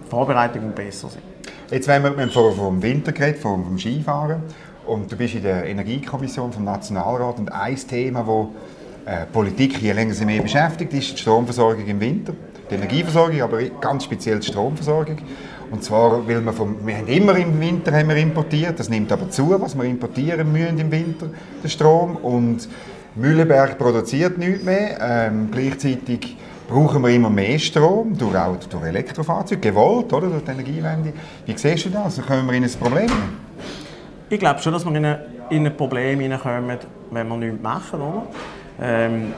Vorbereitung 0.09 0.65
muss 0.65 0.75
besser 0.75 1.09
sein. 1.09 1.21
Jetzt 1.69 1.87
wenn 1.87 2.03
wir, 2.03 2.15
wir 2.17 2.25
haben 2.25 2.55
vom 2.55 2.83
Winter 2.83 3.13
geredet, 3.13 3.41
vom, 3.41 3.63
vom 3.63 3.77
Skifahren 3.77 4.43
und 4.85 5.09
du 5.11 5.15
bist 5.15 5.35
in 5.35 5.43
der 5.43 5.65
Energiekommission 5.65 6.51
vom 6.51 6.65
Nationalrat 6.65 7.39
und 7.39 7.51
ein 7.51 7.75
Thema, 7.75 8.25
das 9.05 9.13
äh, 9.13 9.25
Politik 9.25 9.81
je 9.81 9.93
länger 9.93 10.13
sie 10.13 10.25
mehr 10.25 10.41
beschäftigt, 10.41 10.93
ist 10.93 11.13
die 11.13 11.17
Stromversorgung 11.17 11.85
im 11.87 11.99
Winter. 11.99 12.33
Die 12.69 12.75
Energieversorgung, 12.75 13.41
aber 13.41 13.61
ganz 13.79 14.03
speziell 14.03 14.39
die 14.39 14.47
Stromversorgung. 14.47 15.17
Und 15.71 15.83
zwar, 15.83 16.27
weil 16.27 16.41
wir, 16.41 16.53
vom, 16.53 16.85
wir 16.85 16.97
haben 16.97 17.07
immer 17.07 17.35
im 17.37 17.59
Winter 17.59 17.93
haben 17.93 18.09
wir 18.09 18.17
importiert, 18.17 18.77
das 18.77 18.89
nimmt 18.89 19.11
aber 19.11 19.29
zu, 19.29 19.59
was 19.59 19.75
wir 19.75 19.85
importieren 19.85 20.51
müssen 20.51 20.77
im 20.77 20.91
Winter, 20.91 21.27
den 21.63 21.69
Strom. 21.69 22.17
Und 22.17 22.67
Mühleberg 23.15 23.77
produziert 23.77 24.37
nichts 24.37 24.63
mehr. 24.63 24.97
Ähm, 25.01 25.49
gleichzeitig 25.49 26.35
brauchen 26.67 27.01
wir 27.01 27.09
immer 27.09 27.29
mehr 27.29 27.57
Strom, 27.57 28.17
durch, 28.17 28.35
auch 28.35 28.57
durch 28.57 28.83
Elektrofahrzeuge, 28.83 29.61
gewollt, 29.61 30.11
oder, 30.11 30.27
durch 30.27 30.43
die 30.43 30.51
Energiewende. 30.51 31.13
Wie 31.45 31.57
siehst 31.57 31.85
du 31.85 31.89
das? 31.89 32.03
Also 32.03 32.21
kommen 32.21 32.45
wir 32.47 32.53
in 32.53 32.63
ein 32.63 32.71
Problem? 32.71 33.09
Ich 34.29 34.39
glaube 34.39 34.61
schon, 34.61 34.73
dass 34.73 34.85
wir 34.85 34.95
in 34.95 35.05
ein, 35.05 35.19
in 35.49 35.65
ein 35.65 35.75
Problem 35.75 36.19
hineinkommen, 36.19 36.77
wenn 37.11 37.27
wir 37.27 37.37
nichts 37.37 37.61
machen. 37.61 38.01
Oder? 38.01 38.23
Ähm, 38.81 39.33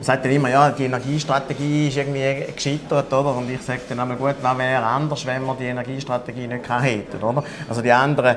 sagt 0.00 0.24
dann 0.24 0.32
immer, 0.32 0.50
ja, 0.50 0.70
die 0.70 0.84
Energiestrategie 0.84 1.88
ist 1.88 1.96
irgendwie 1.96 2.52
gescheitert, 2.52 3.12
oder? 3.12 3.36
Und 3.36 3.50
ich 3.50 3.62
sage 3.62 3.80
dann 3.88 4.00
einmal, 4.00 4.16
gut, 4.16 4.36
was 4.40 4.58
wäre 4.58 4.84
anders, 4.84 5.26
wenn 5.26 5.44
wir 5.44 5.54
die 5.54 5.66
Energiestrategie 5.66 6.46
nicht 6.46 6.68
hätten, 6.68 7.22
oder? 7.22 7.42
Also 7.68 7.82
die 7.82 7.92
anderen 7.92 8.36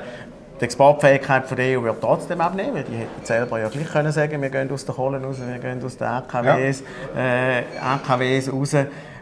die 0.60 0.66
Exportfähigkeit 0.66 1.46
von 1.48 1.58
der 1.58 1.80
EU 1.80 1.84
wird 1.84 2.02
trotzdem 2.02 2.42
abnehmen, 2.42 2.76
weil 2.76 2.84
die 2.84 2.98
hätten 2.98 3.24
selber 3.26 3.60
ja 3.60 3.70
gleich 3.70 3.88
können 3.88 4.12
sagen, 4.12 4.42
wir 4.42 4.50
gehen 4.50 4.70
aus 4.72 4.86
der 4.86 4.94
Kohle 4.94 5.22
raus, 5.22 5.38
wir 5.40 5.58
gehen 5.58 5.84
aus 5.84 5.96
den 5.96 6.08
AKWs, 6.08 6.84
ja. 7.16 7.60
äh, 7.60 7.64
AKWs 7.82 8.52
raus. 8.52 8.76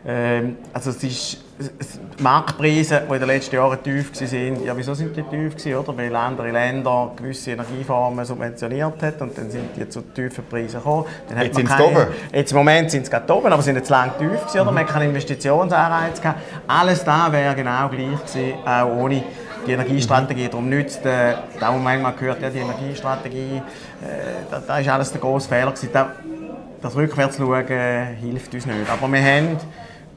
Ähm, 0.08 0.56
also 0.74 0.92
es 0.92 1.04
ist 1.04 1.44
die 1.60 2.24
Marktpreise, 2.24 3.02
die 3.10 3.14
in 3.14 3.20
den 3.20 3.28
letzten 3.28 3.56
Jahren 3.56 3.82
tief 3.84 4.12
waren, 4.14 4.64
ja, 4.64 4.78
wieso 4.78 4.94
sind 4.94 5.18
die 5.18 5.24
tief 5.24 5.58
gewesen, 5.58 5.76
oder? 5.76 5.98
Weil 5.98 6.16
andere 6.16 6.52
Länder 6.52 7.12
gewisse 7.16 7.52
Energieformen 7.52 8.24
subventioniert 8.24 9.04
haben 9.04 9.16
und 9.20 9.38
dann 9.38 9.52
sind 9.52 9.76
die 9.76 9.90
zu 9.90 10.02
tiefen 10.02 10.46
Preisen 10.50 10.78
gekommen. 10.78 11.06
Dann 11.28 11.42
jetzt 11.42 11.56
sind 11.56 11.68
sie 11.70 11.84
oben? 11.84 12.08
Jetzt 12.32 12.52
im 12.52 12.58
Moment 12.58 12.92
sind 12.92 13.06
sie 13.06 13.12
gerade 13.12 13.34
oben, 13.34 13.48
aber 13.48 13.62
sie 13.62 13.66
sind 13.66 13.78
jetzt 13.78 13.90
lang 13.90 14.12
tief 14.18 14.30
gewesen, 14.30 14.60
oder? 14.62 14.72
Mhm. 14.72 14.76
Man 14.76 14.86
hat 14.86 14.94
keinen 14.94 15.10
Investitionsanreiz 15.10 16.22
gehabt. 16.22 16.40
Alles 16.68 17.04
da 17.04 17.32
wäre 17.32 17.56
genau 17.56 17.90
gleich 17.90 18.26
gewesen, 18.26 18.54
auch 18.66 18.86
ohne 18.86 19.24
die 19.66 19.72
Energiestrategie. 19.72 20.48
Darum 20.48 20.70
nützt, 20.70 21.06
äh, 21.06 21.34
da 21.60 21.74
wo 21.74 21.80
manchmal 21.80 22.14
gehört, 22.14 22.42
ja, 22.42 22.50
die 22.50 22.60
Energiestrategie, 22.60 23.58
äh, 23.58 23.62
da, 24.50 24.62
da 24.66 24.80
ist 24.80 24.88
alles 24.88 25.12
der 25.12 25.20
grosse 25.20 25.50
Fehler 25.50 25.72
gewesen. 25.72 25.90
Da, 25.92 26.12
das 26.82 26.96
Rückwärtsschauen 26.96 27.68
äh, 27.68 28.06
hilft 28.22 28.54
uns 28.54 28.66
nicht. 28.66 28.90
Aber 28.90 29.12
wir 29.12 29.22
haben 29.22 29.58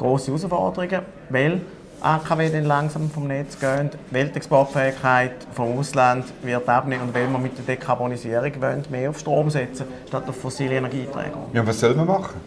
grosse 0.00 0.28
Herausforderungen, 0.28 1.02
weil 1.28 1.60
AKW 2.00 2.48
dann 2.48 2.64
langsam 2.64 3.10
vom 3.10 3.26
Netz 3.26 3.58
gehen, 3.58 3.90
Weltexportfähigkeit 4.10 5.32
vom 5.52 5.78
Ausland 5.78 6.24
wird 6.42 6.66
abnehmen 6.66 7.02
und 7.02 7.14
weil 7.14 7.28
wir 7.28 7.38
mit 7.38 7.58
der 7.58 7.76
Dekarbonisierung 7.76 8.52
wollen, 8.60 8.84
mehr 8.90 9.10
auf 9.10 9.18
Strom 9.18 9.50
setzen 9.50 9.84
statt 10.08 10.24
auf 10.26 10.36
fossile 10.36 10.76
Energieträger. 10.76 11.36
Ja, 11.52 11.66
was 11.66 11.78
soll 11.78 11.94
man 11.94 12.06
machen? 12.06 12.40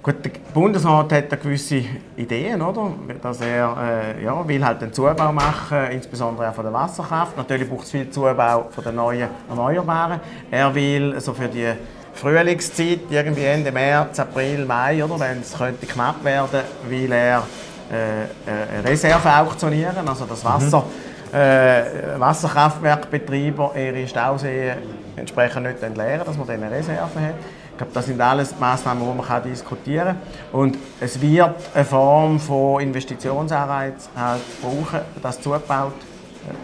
Gut, 0.00 0.24
der 0.24 0.32
Bundesrat 0.52 1.12
hat 1.12 1.30
da 1.30 1.36
gewisse 1.36 1.84
Ideen, 2.16 2.60
oder? 2.60 2.92
Dass 3.22 3.40
er 3.40 4.14
äh, 4.18 4.24
ja, 4.24 4.46
will 4.46 4.64
halt 4.64 4.82
den 4.82 4.92
Zubau 4.92 5.32
machen, 5.32 5.78
insbesondere 5.92 6.48
auch 6.48 6.54
von 6.54 6.64
der 6.64 6.72
Wasserkraft. 6.72 7.36
Natürlich 7.36 7.68
braucht 7.68 7.84
es 7.84 7.92
viel 7.92 8.10
Zubau 8.10 8.66
von 8.70 8.84
den 8.84 8.96
neuen 8.96 9.28
Erneuerbaren. 9.48 10.20
Er 10.50 10.74
will 10.74 11.20
so 11.20 11.32
für 11.32 11.46
die 11.46 11.72
Frühlingszeit, 12.14 13.00
irgendwie 13.10 13.44
Ende 13.44 13.72
März, 13.72 14.20
April, 14.20 14.64
Mai, 14.64 15.04
oder, 15.04 15.18
wenn 15.18 15.40
es 15.40 15.56
könnte 15.56 15.86
knapp 15.86 16.22
werden, 16.24 16.60
will 16.88 17.12
er 17.12 17.42
äh, 17.90 18.22
äh 18.22 18.80
Reserve 18.84 19.28
auktionieren, 19.28 20.06
also 20.06 20.24
das 20.24 20.44
Wasser, 20.44 20.84
mhm. 21.32 21.36
äh, 21.36 22.20
Wasserkraftwerkbetreiber 22.20 23.72
ihre 23.76 24.06
Stauseen 24.06 24.76
entsprechend 25.16 25.64
nicht 25.64 25.82
entleeren, 25.82 26.24
dass 26.24 26.36
man 26.36 26.46
dann 26.46 26.62
eine 26.62 26.76
Reserve 26.76 27.00
hat. 27.00 27.34
Ich 27.72 27.78
glaube, 27.78 27.92
das 27.94 28.06
sind 28.06 28.20
alles 28.20 28.54
Maßnahmen, 28.58 29.02
die 29.02 29.22
man 29.22 29.42
diskutieren 29.42 30.06
kann. 30.06 30.16
Und 30.52 30.78
es 31.00 31.20
wird 31.20 31.54
eine 31.74 31.84
Form 31.84 32.38
von 32.38 32.82
Investitionsanreiz 32.82 34.10
halt 34.14 34.42
brauchen, 34.60 35.00
dass 35.22 35.40
zugebaut, 35.40 35.94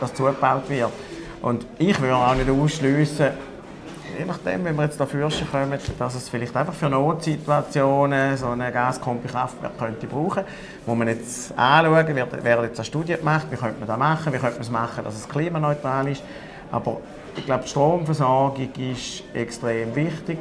dass 0.00 0.12
zugebaut 0.14 0.68
wird. 0.68 0.90
Und 1.40 1.66
ich 1.78 1.98
würde 2.00 2.16
auch 2.16 2.34
nicht 2.34 2.50
ausschließen, 2.50 3.28
je 4.16 4.24
nachdem, 4.24 4.64
wenn 4.64 4.76
wir 4.76 4.84
jetzt 4.84 5.00
dafür 5.00 5.28
kommen, 5.50 5.78
dass 5.98 6.14
es 6.14 6.28
vielleicht 6.28 6.56
einfach 6.56 6.74
für 6.74 6.88
Notsituationen 6.88 8.36
so 8.36 8.48
ein 8.48 8.72
Gaskombi-Kraftwerk 8.72 9.78
könnte 9.78 10.06
brauchen, 10.06 10.44
wo 10.86 10.94
man 10.94 11.08
jetzt 11.08 11.52
anschauen, 11.58 12.14
wird, 12.14 12.44
werden 12.44 12.64
jetzt 12.64 12.78
eine 12.78 12.84
Studie 12.84 13.16
gemacht, 13.16 13.46
wie 13.50 13.56
könnte 13.56 13.78
man 13.78 13.88
das 13.88 13.98
machen, 13.98 14.32
wie 14.32 14.38
könnte 14.38 14.54
man 14.54 14.62
es 14.62 14.70
machen, 14.70 15.04
dass 15.04 15.14
es 15.14 15.28
klimaneutral 15.28 16.08
ist. 16.08 16.22
Aber 16.70 17.00
ich 17.36 17.44
glaube, 17.44 17.64
die 17.64 17.70
Stromversorgung 17.70 18.68
ist 18.76 19.24
extrem 19.34 19.94
wichtig 19.94 20.38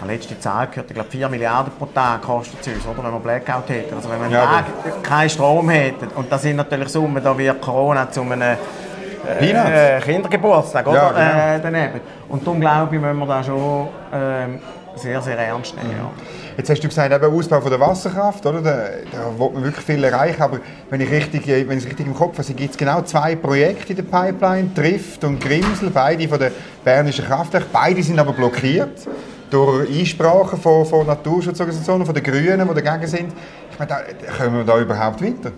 habe 0.00 0.12
letzte 0.12 0.38
Zahl 0.38 0.66
gehört, 0.68 0.90
ich 0.90 0.94
glaube 0.94 1.10
4 1.10 1.28
Milliarden 1.28 1.72
pro 1.78 1.86
Tag 1.86 2.22
kostet 2.22 2.60
es 2.60 2.68
uns, 2.68 2.86
oder, 2.86 3.04
wenn 3.04 3.12
wir 3.12 3.20
Blackout 3.20 3.68
hätten. 3.68 3.94
Also 3.94 4.08
wenn 4.10 4.20
wir 4.22 4.30
ja, 4.30 4.64
keinen 5.02 5.30
Strom 5.30 5.68
hätten, 5.68 6.08
und 6.14 6.30
das 6.30 6.42
sind 6.42 6.56
natürlich 6.56 6.88
Summen, 6.88 7.22
da 7.22 7.36
wird 7.36 7.60
Corona 7.60 8.10
zu 8.10 8.22
einem 8.22 8.56
äh, 9.28 9.96
äh, 9.96 10.00
Kindergeburtstag, 10.00 10.86
oder? 10.86 10.96
Ja, 10.96 11.10
genau. 11.10 11.56
äh, 11.56 11.60
daneben. 11.62 12.00
Und 12.28 12.46
darum 12.46 12.60
glaube 12.60 12.94
ich, 12.94 13.00
müssen 13.00 13.18
wir 13.18 13.26
das 13.26 13.46
schon 13.46 13.88
äh, 14.12 14.58
sehr, 14.96 15.20
sehr 15.20 15.38
ernst 15.38 15.76
nehmen. 15.76 15.90
Ja. 15.90 16.10
Jetzt 16.56 16.68
hast 16.68 16.82
du 16.82 16.88
gesagt, 16.88 17.12
eben 17.12 17.34
Ausbau 17.34 17.60
von 17.60 17.70
der 17.70 17.80
Wasserkraft, 17.80 18.44
oder? 18.44 18.60
Da, 18.60 18.70
da 19.12 19.38
will 19.38 19.50
man 19.52 19.64
wirklich 19.64 19.84
viel 19.84 20.02
erreichen, 20.02 20.42
aber 20.42 20.58
wenn 20.90 21.00
ich 21.00 21.10
richtig, 21.10 21.46
wenn 21.46 21.78
ich 21.78 21.84
es 21.84 21.86
richtig 21.86 22.06
im 22.06 22.14
Kopf 22.14 22.38
habe, 22.38 22.52
gibt 22.52 22.72
es 22.72 22.76
genau 22.76 23.02
zwei 23.02 23.36
Projekte 23.36 23.92
in 23.92 23.96
der 23.96 24.02
Pipeline, 24.02 24.74
Trift 24.74 25.24
und 25.24 25.40
Grimsel, 25.40 25.90
beide 25.90 26.28
von 26.28 26.38
der 26.38 26.50
Bernischen 26.84 27.24
Kraftwerk. 27.24 27.66
Beide 27.72 28.02
sind 28.02 28.18
aber 28.18 28.32
blockiert 28.32 29.06
durch 29.50 29.88
Einsprachen 29.88 30.60
von, 30.60 30.84
von 30.84 31.06
Naturschutzorganisationen, 31.06 32.04
von 32.04 32.14
den 32.14 32.22
Grünen, 32.22 32.68
die 32.68 32.82
dagegen 32.82 33.06
sind. 33.06 33.32
Ich 33.70 33.78
meine, 33.78 33.88
da, 33.88 34.00
kommen 34.36 34.58
wir 34.58 34.64
da 34.64 34.78
überhaupt 34.78 35.22
weiter? 35.22 35.52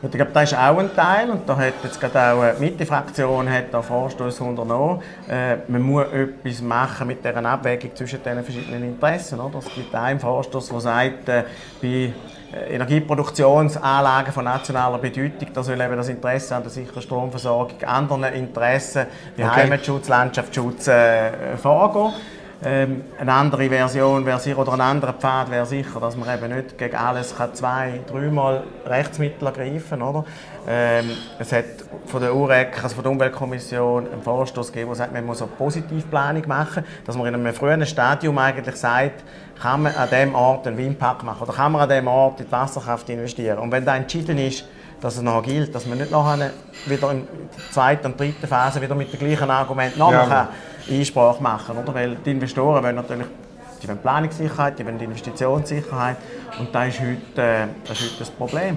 Ich 0.00 0.10
glaube, 0.12 0.30
das 0.32 0.52
ist 0.52 0.58
auch 0.58 0.78
ein 0.78 0.94
Teil 0.94 1.28
und 1.28 1.48
da 1.48 1.56
hat 1.56 1.74
jetzt 1.82 2.00
gerade 2.00 2.32
auch 2.32 2.56
die 2.56 2.64
Mitte-Fraktion 2.64 3.48
da 3.72 3.82
Vorstoß 3.82 4.40
unternommen. 4.42 5.02
Äh, 5.28 5.56
man 5.66 5.82
muss 5.82 6.04
etwas 6.12 6.62
machen 6.62 7.08
mit 7.08 7.24
dieser 7.24 7.44
Abwägung 7.44 7.96
zwischen 7.96 8.22
diesen 8.22 8.44
verschiedenen 8.44 8.84
Interessen. 8.84 9.40
Oder? 9.40 9.58
Es 9.58 9.74
gibt 9.74 9.92
einen 9.92 10.20
Vorstoß, 10.20 10.68
der 10.68 10.80
sagt, 10.80 11.28
äh, 11.28 11.44
bei 11.82 12.12
äh, 12.52 12.74
Energieproduktionsanlagen 12.76 14.32
von 14.32 14.44
nationaler 14.44 14.98
Bedeutung, 14.98 15.48
da 15.52 15.64
soll 15.64 15.80
eben 15.80 15.96
das 15.96 16.08
Interesse 16.08 16.54
an 16.54 16.62
der 16.62 16.70
sicheren 16.70 17.02
Stromversorgung 17.02 17.82
anderen 17.84 18.24
Interessen 18.34 19.06
wie 19.34 19.42
okay. 19.42 19.62
Heimatschutz, 19.62 20.08
Landschaftsschutz 20.08 20.86
äh, 20.86 21.56
vorgehen. 21.56 22.12
Ähm, 22.64 23.04
eine 23.20 23.32
andere 23.32 23.68
Version 23.68 24.26
wäre 24.26 24.40
sicher, 24.40 24.58
oder 24.58 24.72
ein 24.72 24.80
anderer 24.80 25.12
Pfad 25.12 25.48
wäre 25.48 25.64
sicher, 25.64 26.00
dass 26.00 26.16
man 26.16 26.36
eben 26.36 26.52
nicht 26.52 26.76
gegen 26.76 26.96
alles 26.96 27.36
kann 27.36 27.54
zwei, 27.54 28.00
dreimal 28.10 28.64
Rechtsmittel 28.84 29.46
ergreifen 29.46 30.00
kann. 30.00 30.24
Ähm, 30.66 31.10
es 31.38 31.52
hat 31.52 31.64
von 32.06 32.20
der 32.20 32.34
UREC, 32.34 32.82
also 32.82 32.96
von 32.96 33.04
der 33.04 33.12
Umweltkommission, 33.12 34.10
einen 34.10 34.22
Vorstoß 34.22 34.72
gegeben, 34.72 34.88
der 34.88 34.96
sagt, 34.96 35.12
man 35.12 35.24
muss 35.24 35.40
eine 35.40 35.52
Positivplanung 35.52 36.48
machen, 36.48 36.84
dass 37.06 37.16
man 37.16 37.28
in 37.28 37.34
einem 37.36 37.54
frühen 37.54 37.86
Stadium 37.86 38.36
eigentlich 38.38 38.76
sagt, 38.76 39.22
kann 39.62 39.82
man 39.82 39.94
an 39.94 40.08
diesem 40.10 40.34
Ort 40.34 40.66
einen 40.66 40.78
Windpark 40.78 41.22
machen 41.22 41.42
oder 41.42 41.52
kann 41.52 41.70
man 41.70 41.82
an 41.82 41.88
diesem 41.88 42.08
Ort 42.08 42.40
in 42.40 42.46
die 42.46 42.52
Wasserkraft 42.52 43.08
investieren. 43.08 43.58
Und 43.58 43.70
wenn 43.70 43.84
da 43.84 43.96
entschieden 43.96 44.36
ist, 44.38 44.64
dass 45.00 45.16
es 45.16 45.22
noch 45.22 45.42
gilt, 45.42 45.74
dass 45.74 45.86
man 45.86 45.98
nicht 45.98 46.10
nachher 46.10 46.50
wieder 46.86 47.10
in 47.10 47.26
der 47.56 47.72
zweiten 47.72 48.06
und 48.06 48.20
dritten 48.20 48.46
Phase 48.46 48.80
wieder 48.80 48.94
mit 48.94 49.12
dem 49.12 49.18
gleichen 49.18 49.50
Argument 49.50 49.96
nochmal 49.96 50.28
ja. 50.28 50.48
Einsprache 50.90 51.42
machen 51.42 51.76
oder? 51.78 51.94
Weil 51.94 52.16
die 52.16 52.30
Investoren 52.32 52.82
wollen 52.82 52.96
natürlich 52.96 53.26
die 53.82 53.88
wollen 53.88 53.98
Planungssicherheit, 53.98 54.78
die 54.78 54.84
wollen 54.84 55.00
Investitionssicherheit 55.00 56.16
und 56.58 56.74
das 56.74 56.88
ist 56.88 57.00
heute, 57.00 57.42
äh, 57.42 57.66
das, 57.86 58.00
ist 58.00 58.10
heute 58.10 58.18
das 58.20 58.30
Problem. 58.30 58.76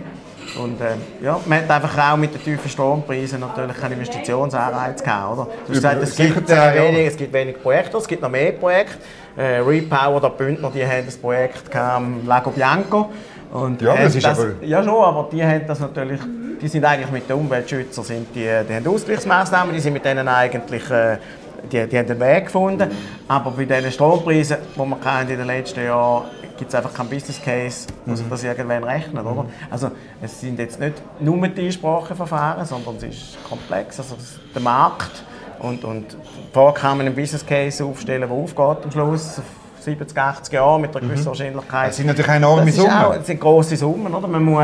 Und 0.62 0.82
äh, 0.82 0.96
ja, 1.24 1.40
man 1.46 1.60
hat 1.60 1.70
einfach 1.70 2.12
auch 2.12 2.18
mit 2.18 2.34
den 2.34 2.44
tiefen 2.44 2.70
Strompreisen 2.70 3.40
natürlich 3.40 3.78
keinen 3.78 3.94
Investitionsanreiz 3.94 5.02
gehabt, 5.02 5.34
oder? 5.34 5.46
Du 5.46 5.52
hast 5.68 5.68
gesagt, 5.70 6.04
es 6.04 6.16
gibt, 6.16 6.50
äh, 6.50 6.76
wenig, 6.76 7.08
es 7.08 7.18
gibt 7.18 7.32
wenig 7.32 7.62
Projekte, 7.62 7.98
es 7.98 8.08
gibt 8.08 8.22
noch 8.22 8.30
mehr 8.30 8.52
Projekte. 8.52 8.98
Äh, 9.38 9.60
Repower, 9.60 10.20
der 10.20 10.30
Bündner, 10.30 10.72
die 10.74 10.86
haben 10.86 11.06
das 11.06 11.16
Projekt 11.16 11.74
am 11.76 12.28
Lago 12.28 12.50
Bianco. 12.52 13.10
Und 13.52 13.82
ja, 13.82 13.96
das 13.96 14.16
ist 14.16 14.26
das, 14.26 14.40
aber... 14.40 14.54
Ja 14.62 14.84
schon, 14.84 15.04
aber 15.04 15.30
die 15.32 15.44
haben 15.44 15.68
das 15.68 15.80
natürlich, 15.80 16.20
die 16.62 16.68
sind 16.68 16.86
eigentlich 16.86 17.12
mit 17.12 17.30
den 17.30 17.36
Umweltschützern, 17.36 18.04
sind 18.04 18.28
die, 18.34 18.48
die 18.68 18.74
haben 18.74 18.88
Ausgleichsmaßnahmen, 18.88 19.74
die 19.74 19.82
sind 19.82 19.94
mit 19.94 20.06
denen 20.06 20.28
eigentlich 20.28 20.90
äh, 20.90 21.18
die, 21.72 21.88
die 21.88 21.98
haben 21.98 22.08
den 22.08 22.20
Weg 22.20 22.46
gefunden. 22.46 22.90
Aber 23.28 23.52
bei 23.52 23.66
den 23.66 23.92
Strompreisen, 23.92 24.58
die 24.76 24.80
wir 24.80 25.22
in 25.22 25.28
den 25.28 25.48
letzten 25.48 25.84
Jahren 25.84 26.26
gibt 26.58 26.70
es 26.70 26.76
einfach 26.76 26.94
keinen 26.94 27.10
Business 27.10 27.42
Case, 27.42 27.88
wo 28.06 28.16
sich 28.16 28.26
mhm. 28.26 28.30
das 28.30 28.44
irgendwann 28.44 28.84
rechnet. 28.84 29.26
Oder? 29.26 29.46
Also, 29.70 29.92
es 30.22 30.40
sind 30.40 30.60
jetzt 30.60 30.80
nicht 30.80 30.96
nur 31.20 31.48
die 31.48 31.66
Einspracheverfahren, 31.66 32.66
sondern 32.66 32.98
es 32.98 33.04
ist 33.04 33.44
komplex. 33.48 34.00
Also, 34.00 34.16
der 34.54 34.62
Markt 34.62 35.24
und, 35.60 35.84
und 35.84 36.18
vorher 36.54 36.74
kann 36.74 36.98
man 36.98 37.08
einen 37.08 37.16
Business 37.16 37.46
Case 37.46 37.84
aufstellen, 37.84 38.30
der 38.30 38.32
aufgeht 38.32 38.86
am 38.86 38.92
Schluss. 38.92 39.42
70, 39.82 40.18
80 40.18 40.54
Jahre 40.54 40.80
mit 40.80 40.96
einer 40.96 41.06
gewissen 41.06 41.24
mhm. 41.24 41.28
Wahrscheinlichkeit. 41.28 41.90
Das 41.90 41.98
sind 41.98 42.08
natürlich 42.08 42.32
enorme 42.32 42.72
Summen. 42.72 42.92
Auch, 42.92 43.16
das 43.16 43.28
sind 43.28 43.40
grosse 43.40 43.76
Summen. 43.76 44.14
Oder? 44.14 44.28
Man 44.28 44.44
muss 44.44 44.64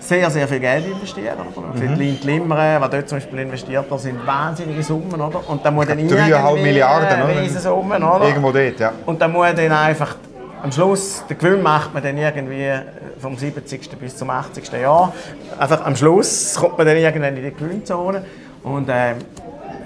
sehr, 0.00 0.30
sehr 0.30 0.46
viel 0.46 0.60
Geld 0.60 0.86
investieren. 0.86 1.36
Oder? 1.54 1.66
Mhm. 1.68 1.78
Für 1.78 1.88
die 1.88 2.18
Lind 2.24 2.48
was 2.48 2.90
dort 2.90 3.08
zum 3.08 3.18
Beispiel 3.18 3.38
investiert 3.40 3.86
das 3.90 4.02
sind 4.02 4.26
wahnsinnige 4.26 4.82
Summen. 4.82 5.20
Oder? 5.20 5.48
Und 5.48 5.64
dann 5.64 5.74
muss 5.74 5.86
dann 5.86 5.98
3,5 5.98 6.62
Milliarden, 6.62 7.22
oder? 7.22 7.48
Summen, 7.48 8.02
oder? 8.02 8.28
Irgendwo 8.28 8.52
dort, 8.52 8.78
ja. 8.78 8.92
Und 9.06 9.20
dann 9.20 9.32
muss 9.32 9.54
dann 9.54 9.72
einfach, 9.72 10.16
am 10.62 10.72
Schluss, 10.72 11.24
den 11.28 11.38
Gewinn 11.38 11.62
macht 11.62 11.94
man 11.94 12.02
dann 12.02 12.16
irgendwie 12.16 12.72
vom 13.20 13.36
70. 13.36 13.98
bis 13.98 14.16
zum 14.16 14.30
80. 14.30 14.72
Jahr. 14.72 15.12
Einfach 15.58 15.84
am 15.84 15.96
Schluss 15.96 16.56
kommt 16.56 16.78
man 16.78 16.86
dann 16.86 16.96
irgendwann 16.96 17.36
in 17.36 17.44
die 17.44 17.54
Gewinnzone. 17.54 18.24
Und 18.62 18.88
äh, 18.88 19.14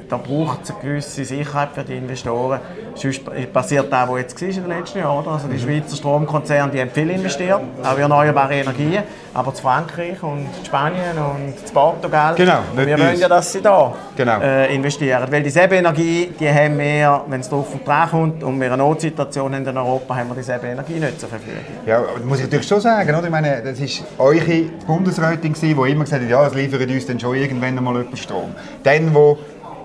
da 0.09 0.17
braucht 0.17 0.65
es 0.65 0.71
eine 0.71 0.81
gewisse 0.81 1.25
Sicherheit 1.25 1.71
für 1.75 1.85
die 1.85 1.97
Investoren. 1.97 2.61
Sonst 2.95 3.53
passiert 3.53 3.93
das, 3.93 4.09
was 4.09 4.19
jetzt 4.19 4.41
war 4.41 4.49
in 4.49 4.55
den 4.55 4.69
letzten 4.69 4.99
Jahren. 4.99 5.27
Also 5.27 5.49
die 5.49 5.59
Schweizer 5.59 5.97
Stromkonzerne 5.97 6.73
die 6.73 6.81
haben 6.81 6.91
viel 6.91 7.11
investiert, 7.11 7.61
auch 7.83 7.95
in 7.95 8.03
erneuerbare 8.03 8.55
Energien, 8.55 9.03
aber 9.35 9.55
zu 9.55 9.63
Frankreich 9.63 10.23
und 10.23 10.47
Spanien 10.65 11.17
und 11.17 11.67
zu 11.67 11.73
Portugal, 11.73 12.35
genau, 12.35 12.61
wir 12.75 12.99
wollen 12.99 13.19
ja, 13.19 13.29
dass 13.29 13.53
sie 13.53 13.63
da 13.63 13.95
genau. 14.17 14.41
äh, 14.41 14.75
investieren. 14.75 15.27
Weil 15.31 15.43
dieselbe 15.43 15.77
Energie, 15.77 16.33
die 16.39 16.49
haben 16.49 16.79
wir, 16.79 17.23
wenn 17.29 17.41
es 17.41 17.49
drauf 17.49 17.73
und 17.73 17.87
dran 17.87 18.11
kommt 18.11 18.45
und 18.45 18.61
wir 18.61 18.67
eine 18.67 18.77
Notsituation 18.83 19.55
haben 19.55 19.67
in 19.67 19.77
Europa, 19.77 20.17
haben 20.17 20.29
wir 20.29 20.35
dieselbe 20.35 20.67
Energie 20.67 20.95
nicht 20.95 21.21
zur 21.21 21.29
Verfügung. 21.29 21.61
Ja, 21.87 22.01
das 22.01 22.25
muss 22.25 22.39
ich 22.39 22.45
natürlich 22.45 22.67
schon 22.67 22.81
sagen, 22.81 23.15
oder? 23.15 23.25
Ich 23.25 23.31
meine, 23.31 23.63
das 23.63 23.81
war 23.81 24.27
eure 24.27 24.63
Bundesrätin, 24.87 25.55
die 25.55 25.71
immer 25.71 26.05
gesagt 26.05 26.23
hat, 26.23 26.31
ja, 26.31 26.47
es 26.47 26.55
liefert 26.55 26.89
uns 26.89 27.07
dann 27.07 27.19
schon 27.19 27.37
irgendwann 27.37 27.77
einmal 27.77 27.97
jemand 27.97 28.19
Strom. 28.19 28.55
Dann, 28.83 29.15
wo 29.15 29.39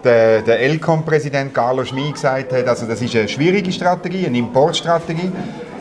der, 0.04 0.42
der 0.42 0.60
Elcom-Präsident 0.60 1.54
Carlos 1.54 1.90
Schmid 1.90 2.14
gesagt 2.14 2.54
hat, 2.54 2.68
also 2.68 2.86
das 2.86 3.02
ist 3.02 3.16
eine 3.16 3.28
schwierige 3.28 3.72
Strategie, 3.72 4.26
eine 4.26 4.38
Importstrategie, 4.38 5.32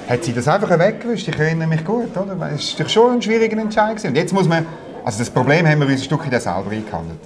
hat 0.08 0.24
sie 0.24 0.32
das 0.32 0.48
einfach 0.48 0.78
weggewischt. 0.78 1.28
Ich 1.28 1.38
erinnere 1.38 1.68
mich 1.68 1.84
gut, 1.84 2.16
oder? 2.16 2.36
Es 2.54 2.78
war 2.78 2.88
schon 2.88 3.14
ein 3.14 3.22
schwieriger 3.22 3.58
Entscheid. 3.58 4.02
Und 4.04 4.16
jetzt 4.16 4.32
muss 4.32 4.48
man, 4.48 4.66
also 5.04 5.18
das 5.18 5.30
Problem 5.30 5.66
haben 5.66 5.80
wir 5.80 5.86
uns 5.86 6.00
ein 6.00 6.04
Stückchen 6.04 6.30
selber 6.40 6.70
eingehandelt. 6.70 7.20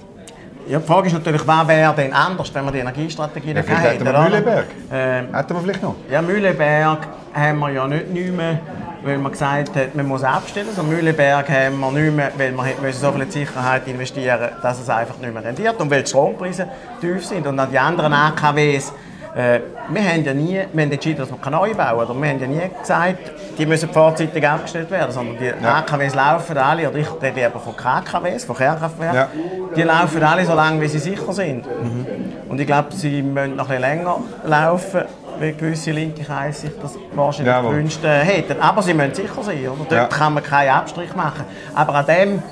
Ja, 0.67 0.79
die 0.79 0.85
Frage 0.85 1.07
ist 1.07 1.13
natürlich, 1.13 1.45
was 1.45 1.67
wäre 1.67 1.93
denn 1.95 2.13
anders, 2.13 2.53
wenn 2.53 2.63
wir 2.65 2.71
die 2.71 2.79
Energiestrategie 2.79 3.51
ja, 3.51 3.63
vielleicht 3.63 3.83
hätten. 3.83 4.05
wir 4.05 4.19
Mühleberg. 4.21 4.65
Ähm, 4.91 5.33
hätten 5.33 5.53
wir 5.53 5.61
vielleicht 5.61 5.83
noch? 5.83 5.95
Ja, 6.09 6.21
Mühleberg 6.21 6.99
haben 7.33 7.59
wir 7.59 7.71
ja 7.71 7.87
nicht 7.87 8.13
mehr, 8.13 8.59
weil 9.03 9.17
man 9.17 9.31
gesagt 9.31 9.75
hat, 9.75 9.95
man 9.95 10.07
muss 10.07 10.23
abstellen. 10.23 10.67
Also 10.69 10.83
Mühleberg 10.83 11.49
haben 11.49 11.79
wir 11.79 11.91
nicht 11.91 12.15
mehr, 12.15 12.31
weil 12.37 12.51
wir 12.51 12.63
müssen 12.81 12.99
so 12.99 13.11
viel 13.11 13.31
Sicherheit 13.31 13.87
investieren, 13.87 14.49
dass 14.61 14.79
es 14.79 14.89
einfach 14.89 15.17
nicht 15.17 15.33
mehr 15.33 15.43
rendiert 15.43 15.79
und 15.79 15.89
weil 15.89 16.03
die 16.03 16.09
Strompreise 16.09 16.67
tief 16.99 17.25
sind. 17.25 17.47
Und 17.47 17.59
an 17.59 17.69
die 17.71 17.79
anderen 17.79 18.13
AKWs 18.13 18.93
äh, 19.35 19.61
wir 19.89 20.03
haben 20.03 20.23
ja 20.25 20.33
nie, 20.33 20.61
wir 20.73 20.83
haben 20.83 20.91
entschieden, 20.91 21.19
dass 21.19 21.31
wir 21.31 21.37
keine 21.37 21.55
neu 21.55 21.73
bauen. 21.73 22.09
Oder 22.09 22.21
wir 22.21 22.29
haben 22.29 22.39
ja 22.39 22.47
nie 22.47 22.69
gesagt, 22.79 23.31
die 23.57 23.65
müssen 23.65 23.89
vorzeitig 23.89 24.45
abgestellt 24.45 24.91
werden, 24.91 25.11
sondern 25.11 25.37
die 25.37 25.45
ja. 25.45 25.77
AKWs 25.79 26.15
laufen 26.15 26.57
alle, 26.57 26.89
oder 26.89 26.97
ich 26.97 27.07
rede 27.21 27.41
eben 27.41 27.59
von 27.59 27.75
KKWs, 27.75 28.43
von 28.43 28.55
Kernkraftwerken, 28.55 29.15
ja. 29.15 29.27
die 29.75 29.83
laufen 29.83 30.21
alle 30.23 30.45
so 30.45 30.53
lange, 30.53 30.81
wie 30.81 30.87
sie 30.87 30.99
sicher 30.99 31.31
sind. 31.31 31.65
Mhm. 31.65 32.05
Und 32.49 32.59
ich 32.59 32.67
glaube, 32.67 32.89
sie 32.91 33.21
müssen 33.21 33.55
noch 33.55 33.69
ein 33.69 33.77
bisschen 33.77 33.81
länger 33.81 34.17
laufen, 34.45 35.01
weil 35.41 35.53
gewisse 35.53 35.91
linke 35.91 36.23
Kreise 36.23 36.61
sich 36.61 36.71
das 36.81 36.97
wahrscheinlich 37.13 37.53
ja, 37.53 37.61
gewünscht 37.61 38.03
äh, 38.03 38.23
hätten. 38.23 38.61
Aber 38.61 38.81
sie 38.81 38.93
müssen 38.93 39.15
sicher 39.15 39.43
sein, 39.43 39.67
oder? 39.67 39.77
Dort 39.79 39.91
ja. 39.91 40.05
kann 40.05 40.33
man 40.33 40.43
keinen 40.43 40.69
Abstrich 40.69 41.15
machen. 41.15 41.45
Aber 41.73 41.95
an 41.95 42.05
dem 42.05 42.43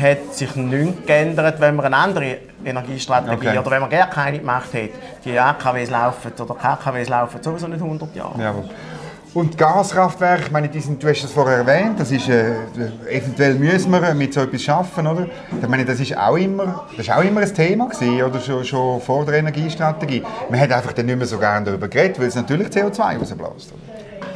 hat 0.00 0.34
sich 0.34 0.54
nichts 0.56 1.06
geändert, 1.06 1.60
wenn 1.60 1.76
man 1.76 1.86
eine 1.86 1.96
andere 1.96 2.38
Energiestrategie 2.64 3.48
okay. 3.48 3.58
oder 3.58 3.70
wenn 3.70 3.80
man 3.80 3.90
gar 3.90 4.10
keine 4.10 4.38
gemacht 4.38 4.74
hat. 4.74 4.90
Die 5.24 5.38
AKWs 5.38 5.90
laufen 5.90 6.32
oder 6.38 6.54
KKWs 6.54 7.08
laufen 7.08 7.42
sowieso 7.42 7.68
nicht 7.68 7.80
100 7.80 8.14
Jahre. 8.14 8.42
Jawohl. 8.42 8.64
Und 9.36 9.58
Gaskraftwerke, 9.58 10.44
ich 10.46 10.50
meine, 10.50 10.66
die 10.66 10.80
sind, 10.80 11.02
du 11.02 11.08
hast 11.08 11.22
es 11.22 11.30
vorher 11.30 11.58
erwähnt, 11.58 12.00
das 12.00 12.10
ist, 12.10 12.26
äh, 12.26 12.54
eventuell 13.10 13.56
müssen 13.56 13.90
wir 13.90 14.14
mit 14.14 14.32
so 14.32 14.40
etwas 14.40 14.62
schaffen, 14.62 15.06
oder? 15.06 15.26
Ich 15.60 15.68
meine, 15.68 15.84
das 15.84 16.00
ist 16.00 16.16
auch 16.16 16.36
immer, 16.36 16.86
das 16.96 17.06
ist 17.06 17.12
auch 17.12 17.22
immer 17.22 17.42
ein 17.42 17.54
Thema 17.54 17.86
gewesen, 17.86 18.22
oder 18.22 18.40
schon, 18.40 18.64
schon 18.64 18.98
vor 18.98 19.26
der 19.26 19.34
Energiestrategie. 19.34 20.22
Man 20.48 20.58
hat 20.58 20.72
einfach 20.72 20.94
dann 20.94 21.04
nicht 21.04 21.18
mehr 21.18 21.26
so 21.26 21.36
gerne 21.36 21.66
darüber 21.66 21.86
geredet, 21.86 22.18
weil 22.18 22.28
es 22.28 22.34
natürlich 22.34 22.68
CO2 22.68 23.18
rausbläst. 23.18 23.74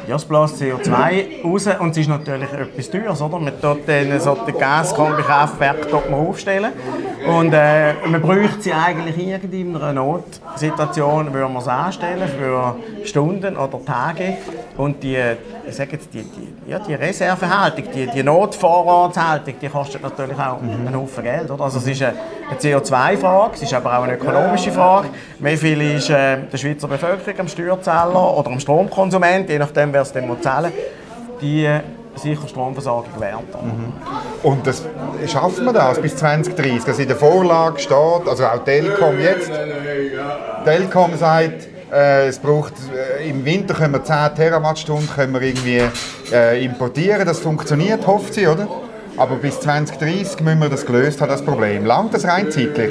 Ja, 0.09 0.17
es 0.17 0.25
bläst 0.25 0.61
CO2 0.61 1.45
raus 1.45 1.69
und 1.79 1.91
es 1.91 1.99
ist 1.99 2.09
natürlich 2.09 2.53
etwas 2.53 2.91
teures, 2.91 3.21
oder? 3.23 3.39
Man 3.39 3.61
tut 3.61 3.87
dann 3.87 4.19
so 4.21 4.37
ein 4.47 4.59
Gaskombi-Kraftwerk 4.59 5.87
aufstellen 6.13 6.73
und 7.27 7.53
äh, 7.53 7.95
man 8.07 8.21
bräuchte 8.21 8.61
sie 8.61 8.73
eigentlich 8.73 9.19
in 9.19 9.77
einer 9.77 9.93
Notsituation, 9.93 11.33
würde 11.33 11.49
man 11.49 11.63
es 11.63 11.69
anstellen 11.69 12.29
für 12.29 12.77
Stunden 13.05 13.57
oder 13.57 13.85
Tage 13.85 14.37
und 14.77 15.03
die, 15.03 15.19
ich 15.69 15.75
sage 15.75 15.93
jetzt, 15.93 16.13
die, 16.15 16.23
die, 16.23 16.71
ja, 16.71 16.79
die 16.79 16.95
Reservehaltung, 16.95 17.85
die, 17.95 18.07
die 18.07 18.23
Notvorratshaltung, 18.23 19.55
die 19.61 19.69
kostet 19.69 20.03
natürlich 20.03 20.39
auch 20.39 20.61
mhm. 20.61 20.87
einen 20.87 20.97
Haufen 20.97 21.23
Geld, 21.23 21.51
oder? 21.51 21.65
Also 21.65 21.79
es 21.79 21.87
ist 21.87 22.03
eine, 22.03 22.15
eine 22.49 22.59
CO2-Frage, 22.59 23.55
es 23.55 23.63
ist 23.63 23.75
aber 23.75 23.99
auch 23.99 24.03
eine 24.05 24.15
ökonomische 24.15 24.73
Frage. 24.73 25.09
Wie 25.39 25.57
viel 25.57 25.97
ist 25.97 26.11
äh, 26.11 26.39
der 26.51 26.57
Schweizer 26.57 26.89
Bevölkerung 26.89 27.41
am 27.41 27.49
Steuerzahler 27.49 28.39
oder 28.39 28.51
am 28.51 28.61
Stromkonsument, 28.61 29.49
je 29.49 29.59
nachdem, 29.59 29.90
wer 29.93 30.03
es 30.03 30.13
dann 30.13 30.43
zahlen 30.43 30.73
die 31.41 31.69
sicher 32.17 32.49
Stromversorgung 32.49 33.21
wert. 33.21 33.63
Mhm. 33.63 33.93
Und 34.43 34.67
das, 34.67 34.83
schaffen 35.27 35.65
wir 35.65 35.73
das 35.73 36.01
bis 36.01 36.17
2030? 36.17 36.87
Also 36.87 37.03
in 37.03 37.09
der 37.09 37.17
Vorlage 37.17 37.79
steht, 37.79 38.29
also 38.29 38.45
auch 38.45 38.65
Telekom 38.65 39.19
jetzt, 39.21 39.51
Telekom 40.65 41.17
sagt, 41.17 41.69
äh, 41.93 42.29
es 42.29 42.39
braucht, 42.39 42.75
äh, 42.95 43.29
Im 43.29 43.45
Winter 43.45 43.75
können 43.75 43.95
wir 43.95 44.05
10 44.05 44.35
Terawattstunden 44.37 45.09
können 45.11 45.33
wir 45.33 45.43
irgendwie, 45.43 45.83
äh, 46.33 46.65
importieren, 46.65 47.27
das 47.27 47.41
funktioniert, 47.41 48.07
hofft 48.07 48.35
sie, 48.35 48.47
oder? 48.47 48.69
Aber 49.17 49.37
bis 49.37 49.61
2030 49.61 50.41
müssen 50.41 50.61
wir 50.61 50.69
das 50.69 50.87
gelöst 50.87 51.21
haben, 51.21 51.29
das 51.29 51.43
Problem. 51.43 51.85
Langt 51.85 52.15
das 52.15 52.25
rein 52.25 52.51
zeitlich? 52.51 52.91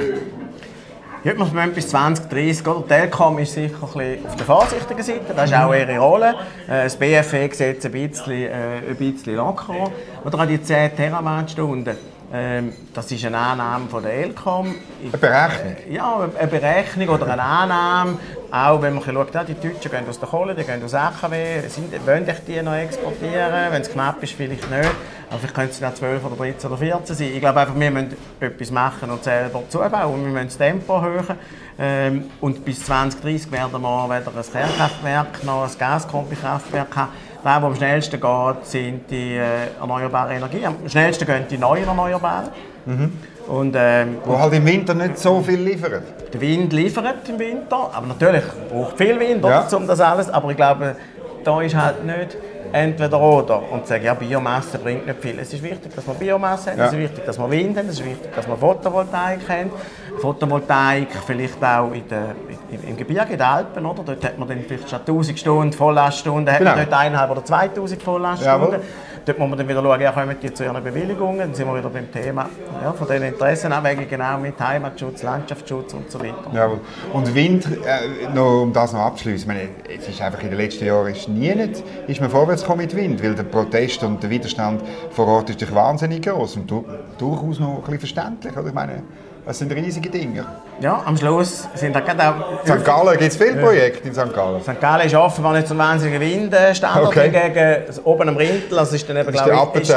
Ja, 1.21 1.37
wir 1.37 1.43
müssen 1.43 1.73
bis 1.73 1.89
2030, 1.89 2.65
oder? 2.65 2.87
Telekom 2.87 3.39
ist 3.39 3.53
sicher 3.53 3.75
ein 3.75 3.91
bisschen 3.91 4.25
auf 4.25 4.35
der 4.37 4.45
vorsichtigen 4.45 5.03
Seite, 5.03 5.33
das 5.35 5.49
ist 5.49 5.57
auch 5.57 5.73
ihre 5.73 5.99
Rolle. 5.99 6.29
Äh, 6.65 6.83
das 6.83 6.95
BFE 6.95 7.49
sieht 7.51 7.79
es 7.79 7.85
ein 7.85 7.91
bisschen, 7.91 8.31
äh, 8.31 8.77
ein 8.89 8.95
bisschen 8.95 9.35
lockerer. 9.35 9.91
Oder 10.23 10.39
auch 10.39 10.45
die 10.45 10.61
10 10.63 10.95
Terawattstunden. 10.95 11.97
Ähm, 12.31 12.73
das 12.93 13.11
ist 13.11 13.25
eine 13.25 13.37
Annahme 13.37 13.87
von 13.89 14.03
der 14.03 14.13
Elcom. 14.13 14.75
Eine 15.01 15.17
Berechnung? 15.17 15.75
Äh, 15.89 15.93
ja, 15.93 16.29
eine 16.37 16.47
Berechnung 16.47 17.09
oder 17.09 17.27
eine 17.27 17.41
Annahme. 17.41 18.19
Auch 18.51 18.81
wenn 18.81 18.93
man 18.93 19.03
schaut, 19.03 19.33
ja, 19.33 19.43
die 19.43 19.55
Deutschen 19.55 19.89
gehen 19.89 20.07
aus 20.07 20.19
der 20.19 20.29
Kohle, 20.29 20.53
die 20.53 20.63
gehen 20.63 20.83
aus 20.83 20.93
AKW, 20.93 21.67
sind, 21.67 21.91
wollen 22.05 22.25
die 22.47 22.61
noch 22.61 22.75
exportieren? 22.75 23.71
Wenn 23.71 23.81
es 23.81 23.91
knapp 23.91 24.21
ist, 24.21 24.33
vielleicht 24.33 24.69
nicht. 24.69 24.91
Aber 25.29 25.39
vielleicht 25.39 25.55
können 25.55 25.69
es 25.69 25.79
dann 25.79 25.95
12 25.95 26.25
oder 26.25 26.35
13 26.35 26.69
oder 26.69 26.77
14 26.77 27.15
sein. 27.15 27.31
Ich 27.33 27.39
glaube 27.39 27.59
einfach, 27.59 27.79
wir 27.79 27.91
müssen 27.91 28.17
etwas 28.39 28.71
machen 28.71 29.09
und 29.09 29.23
selber 29.23 29.63
zubauen. 29.69 30.25
Wir 30.25 30.31
müssen 30.31 30.47
das 30.47 30.57
Tempo 30.57 30.97
erhöhen. 30.97 31.37
Ähm, 31.79 32.31
und 32.41 32.63
bis 32.65 32.83
2030 32.85 33.51
werden 33.51 33.81
wir 33.81 34.09
weder 34.09 34.31
ein 34.35 34.51
Kernkraftwerk 34.51 35.43
noch 35.43 35.63
ein 35.63 35.77
Gaskombikraftwerk 35.77 36.95
haben. 36.95 37.11
Das, 37.43 37.55
was 37.55 37.63
am 37.63 37.75
schnellsten 37.75 38.19
geht, 38.19 38.65
sind 38.65 39.09
die 39.09 39.35
äh, 39.35 39.79
erneuerbaren 39.79 40.37
Energien. 40.37 40.65
Am 40.65 40.89
schnellsten 40.89 41.25
gehen 41.25 41.45
die 41.49 41.57
neuen 41.57 41.87
Erneuerbaren. 41.87 42.49
Mhm. 42.85 43.13
Und, 43.47 43.75
ähm, 43.77 44.17
Wo 44.25 44.37
halt 44.37 44.53
im 44.53 44.65
Winter 44.65 44.93
nicht 44.93 45.17
so 45.17 45.41
viel 45.41 45.59
liefern. 45.59 46.03
Der 46.31 46.41
Wind 46.41 46.71
liefert 46.73 47.27
im 47.27 47.39
Winter, 47.39 47.89
aber 47.93 48.07
natürlich 48.07 48.43
braucht 48.69 48.97
viel 48.97 49.19
Wind, 49.19 49.43
ja. 49.43 49.67
um 49.71 49.87
das 49.87 49.99
alles. 49.99 50.29
Aber 50.29 50.51
ich 50.51 50.57
glaube, 50.57 50.95
da 51.43 51.61
ist 51.61 51.75
halt 51.75 52.05
nicht 52.05 52.37
entweder 52.71 53.19
oder 53.19 53.71
und 53.71 53.87
sagen, 53.87 54.03
ja, 54.03 54.13
Biomasse 54.13 54.77
bringt 54.77 55.07
nicht 55.07 55.19
viel. 55.19 55.39
Es 55.39 55.53
ist 55.53 55.63
wichtig, 55.63 55.95
dass 55.95 56.05
wir 56.05 56.13
Biomasse 56.13 56.71
haben, 56.71 56.79
ja. 56.79 56.85
es 56.85 56.93
ist 56.93 56.99
wichtig, 56.99 57.25
dass 57.25 57.39
wir 57.39 57.49
Wind 57.49 57.77
haben, 57.77 57.89
es 57.89 57.99
ist 57.99 58.05
wichtig, 58.05 58.29
dass 58.35 58.47
wir 58.47 58.57
Photovoltaik 58.57 59.39
haben. 59.49 59.71
Photovoltaik 60.19 61.07
vielleicht 61.25 61.63
auch 61.63 61.91
in 61.91 62.07
der, 62.07 62.35
im 62.71 62.97
Gebirge, 62.97 63.33
in 63.33 63.37
den 63.37 63.41
Alpen, 63.41 63.85
oder? 63.85 64.03
Dort 64.03 64.23
hat 64.23 64.37
man 64.37 64.47
dann 64.47 64.63
vielleicht 64.67 64.89
schon 64.89 64.99
1000 64.99 65.39
Stunden 65.39 65.73
Volllaststunden, 65.73 66.55
genau. 66.57 66.71
hat 66.71 66.77
man 66.77 66.89
dort 66.89 67.29
1,5 67.29 67.31
oder 67.31 67.45
2000 67.45 68.03
Volllaststunden. 68.03 68.71
Jawohl. 68.71 68.81
Dort 69.25 69.37
muss 69.37 69.49
man 69.49 69.57
dann 69.59 69.67
wieder 69.67 69.83
schauen, 69.83 70.01
ja, 70.01 70.11
kommen 70.11 70.35
die 70.41 70.53
zu 70.53 70.63
ihren 70.63 70.83
Bewilligungen, 70.83 71.39
dann 71.39 71.53
sind 71.53 71.67
wir 71.67 71.77
wieder 71.77 71.89
beim 71.89 72.11
Thema 72.11 72.49
ja, 72.81 72.93
von 72.93 73.07
den 73.07 73.23
Interessenabwägungen 73.23 74.09
genau 74.09 74.37
mit 74.37 74.59
Heimatschutz, 74.59 75.23
Landschaftsschutz 75.23 75.93
und 75.93 76.09
so 76.09 76.19
weiter. 76.19 76.49
Ja, 76.53 76.71
und 77.13 77.35
Wind, 77.35 77.67
äh, 77.67 78.33
noch, 78.33 78.63
um 78.63 78.73
das 78.73 78.93
noch 78.93 79.01
abzuschließen, 79.01 79.53
es 79.87 80.07
ist 80.07 80.21
einfach 80.21 80.41
in 80.41 80.49
den 80.49 80.57
letzten 80.57 80.85
Jahren 80.85 81.11
ist 81.11 81.27
nie 81.27 81.53
nicht, 81.53 81.83
ist 82.07 82.21
man 82.21 82.29
vorwärts 82.29 82.63
gekommen 82.63 82.81
mit 82.81 82.95
Wind, 82.95 83.23
weil 83.23 83.35
der 83.35 83.43
Protest 83.43 84.03
und 84.03 84.23
der 84.23 84.29
Widerstand 84.29 84.81
vor 85.11 85.27
Ort 85.27 85.49
ist 85.49 85.75
wahnsinnig 85.75 86.21
groß 86.23 86.55
und 86.55 86.71
durchaus 87.17 87.59
noch 87.59 87.75
ein 87.75 87.81
bisschen 87.81 87.99
verständlich. 87.99 88.57
Oder? 88.57 88.67
Ich 88.67 88.73
meine, 88.73 89.03
das 89.45 89.59
sind 89.59 89.71
riesige 89.71 90.09
Dinge. 90.09 90.45
Ja, 90.79 91.01
am 91.05 91.17
Schluss 91.17 91.67
sind 91.75 91.95
da 91.95 91.99
gerade 91.99 92.29
auch... 92.29 92.63
St. 92.63 92.85
Gallen, 92.85 93.17
gibt 93.17 93.31
es 93.31 93.37
viele 93.37 93.55
Projekte 93.55 94.07
in 94.07 94.13
St. 94.13 94.33
Gallen? 94.33 94.61
St. 94.61 94.79
Gallen 94.79 95.05
ist 95.07 95.15
offenbar 95.15 95.53
nicht 95.53 95.67
so 95.67 95.73
ein 95.73 95.77
wahnsinniger 95.79 96.19
Windstandort 96.19 97.07
okay. 97.07 97.29
gegen 97.29 97.99
oben 98.05 98.29
am 98.29 98.37
Rindl. 98.37 98.77
Also 98.77 98.95
ist 98.95 99.09
dann 99.09 99.17
eben, 99.17 99.31
glaube 99.31 99.79
ich, 99.79 99.89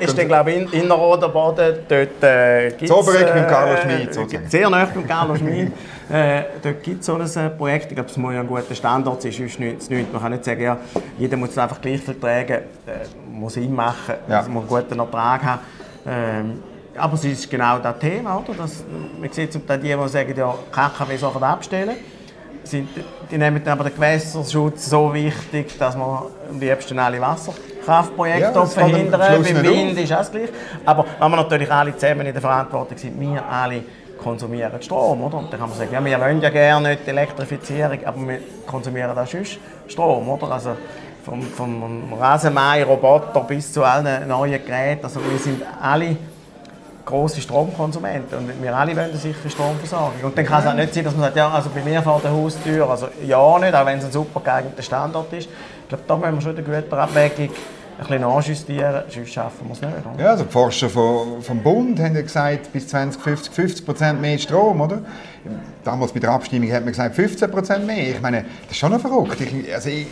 ist 0.00 0.18
dann, 0.18 0.28
glaube 0.28 0.52
ich, 0.52 0.72
Innerrhoder 0.74 1.28
Boden. 1.28 1.76
Dort 1.88 2.22
äh, 2.22 2.70
gibt 2.70 2.82
es... 2.82 2.90
Obereck 2.90 3.34
mit 3.34 3.48
Carlo 3.48 3.76
Schmid. 3.82 4.16
Äh, 4.16 4.48
sehr 4.48 4.68
nah 4.68 4.88
mit 4.94 5.08
Carlo 5.08 5.36
Schmid. 5.36 5.72
Äh, 6.10 6.42
dort 6.62 6.82
gibt 6.82 7.00
es 7.00 7.06
so 7.06 7.14
ein 7.14 7.22
äh, 7.22 7.48
Projekt. 7.48 7.86
Ich 7.86 7.94
glaube, 7.94 8.10
es 8.10 8.16
muss 8.18 8.34
ja 8.34 8.40
ein 8.40 8.46
guter 8.46 8.74
Standort 8.74 9.22
sein, 9.22 9.32
sonst 9.32 9.58
nichts, 9.58 9.88
nichts. 9.88 10.12
Man 10.12 10.20
kann 10.20 10.32
nicht 10.32 10.44
sagen, 10.44 10.60
ja, 10.60 10.76
jeder 11.16 11.38
muss 11.38 11.50
es 11.50 11.58
einfach 11.58 11.80
gleich 11.80 12.02
vertragen. 12.02 12.52
Äh, 12.86 13.06
muss 13.30 13.54
Sinn 13.54 13.74
machen, 13.74 14.16
ja. 14.28 14.42
muss 14.42 14.62
einen 14.62 14.68
guten 14.68 14.98
Ertrag 14.98 15.42
haben. 15.42 15.60
Ähm, 16.06 16.62
aber 16.96 17.14
es 17.14 17.24
ist 17.24 17.50
genau 17.50 17.78
das 17.78 17.98
Thema, 17.98 18.38
oder? 18.38 18.54
Das, 18.58 18.84
man 19.20 19.30
sieht 19.30 19.52
zum 19.52 19.66
Teil 19.66 19.78
die, 19.78 19.94
die 19.94 20.08
sagen, 20.08 20.34
ja, 20.36 20.54
KKW 20.70 21.16
sofort 21.16 21.42
abstellen. 21.42 21.96
Sind, 22.64 22.88
die 23.30 23.38
nehmen 23.38 23.66
aber 23.66 23.84
den 23.84 23.94
Gewässerschutz 23.94 24.88
so 24.88 25.12
wichtig, 25.12 25.76
dass 25.78 25.96
man 25.96 26.24
am 26.48 26.60
liebsten 26.60 26.98
alle 26.98 27.20
Wasserkraftprojekte 27.20 28.52
ja, 28.54 28.66
verhindern. 28.66 29.20
Beim 29.20 29.62
Wind 29.62 29.98
ist 29.98 30.12
das 30.12 30.30
gleich. 30.30 30.48
Aber 30.84 31.04
wenn 31.18 31.30
wir 31.30 31.36
natürlich 31.38 31.70
alle 31.72 31.96
zusammen 31.96 32.26
in 32.26 32.32
der 32.32 32.40
Verantwortung 32.40 32.96
sind, 32.96 33.20
wir 33.20 33.44
alle 33.44 33.82
konsumieren 34.22 34.80
Strom, 34.80 35.24
oder? 35.24 35.38
Und 35.38 35.52
dann 35.52 35.58
kann 35.58 35.68
man 35.68 35.78
sagen, 35.78 35.92
ja, 35.92 36.04
wir 36.04 36.20
wollen 36.20 36.40
ja 36.40 36.50
gerne 36.50 36.90
nicht 36.90 37.04
die 37.04 37.10
Elektrifizierung, 37.10 37.98
aber 38.04 38.28
wir 38.28 38.38
konsumieren 38.66 39.18
auch 39.18 39.26
sonst 39.26 39.58
Strom, 39.88 40.28
oder? 40.28 40.52
Also 40.52 40.76
vom, 41.24 41.42
vom 41.42 42.12
Rasenmäher, 42.14 42.86
Roboter 42.86 43.40
bis 43.40 43.72
zu 43.72 43.82
allen 43.82 44.28
neuen 44.28 44.64
Geräten, 44.64 45.04
also 45.04 45.20
wir 45.20 45.38
sind 45.38 45.62
alle 45.80 46.16
grosse 47.04 47.40
Stromkonsumenten 47.40 48.38
und 48.38 48.62
wir 48.62 48.76
alle 48.76 48.96
wollen 48.96 49.10
eine 49.10 49.16
sichere 49.16 49.50
Stromversorgung. 49.50 50.22
Und 50.22 50.38
dann 50.38 50.46
kann 50.46 50.62
es 50.62 50.66
auch 50.66 50.74
nicht 50.74 50.94
sein, 50.94 51.04
dass 51.04 51.14
man 51.14 51.22
sagt, 51.24 51.36
ja, 51.36 51.50
also 51.50 51.70
bei 51.70 51.82
mir 51.82 52.02
vor 52.02 52.20
der 52.22 52.32
Haustür, 52.32 52.88
also 52.88 53.08
ja 53.24 53.58
nicht, 53.58 53.74
auch 53.74 53.86
wenn 53.86 53.98
es 53.98 54.04
ein 54.04 54.12
super 54.12 54.40
geeigneter 54.40 54.82
Standort 54.82 55.32
ist. 55.32 55.48
Ich 55.48 55.88
glaube, 55.88 56.04
da 56.06 56.16
müssen 56.16 56.34
wir 56.34 56.40
schon 56.40 56.56
in 56.56 56.64
der 56.64 56.82
Güterabwägung 56.82 57.48
ein 57.98 57.98
bisschen 57.98 58.20
nachjustieren, 58.22 59.02
sonst 59.08 59.32
schaffen 59.32 59.66
wir 59.66 59.72
es 59.72 59.80
nicht. 59.80 59.92
Oder? 60.14 60.22
Ja, 60.22 60.30
also 60.30 60.44
die 60.44 60.50
Forscher 60.50 60.88
vom, 60.88 61.42
vom 61.42 61.62
Bund 61.62 62.00
haben 62.00 62.14
ja 62.14 62.22
gesagt, 62.22 62.72
bis 62.72 62.88
2050 62.88 63.52
50 63.52 63.86
Prozent 63.86 64.20
mehr 64.20 64.38
Strom, 64.38 64.80
oder? 64.80 65.02
Damals 65.84 66.12
bei 66.12 66.20
der 66.20 66.30
Abstimmung 66.30 66.70
hat 66.72 66.84
man 66.84 66.92
gesagt 66.92 67.14
15 67.14 67.50
Prozent 67.50 67.86
mehr. 67.86 68.10
Ich 68.10 68.20
meine, 68.20 68.44
das 68.62 68.72
ist 68.72 68.78
schon 68.78 68.92
noch 68.92 69.00
verrückt. 69.00 69.40
Ich, 69.40 69.74
also 69.74 69.88
ich, 69.88 70.06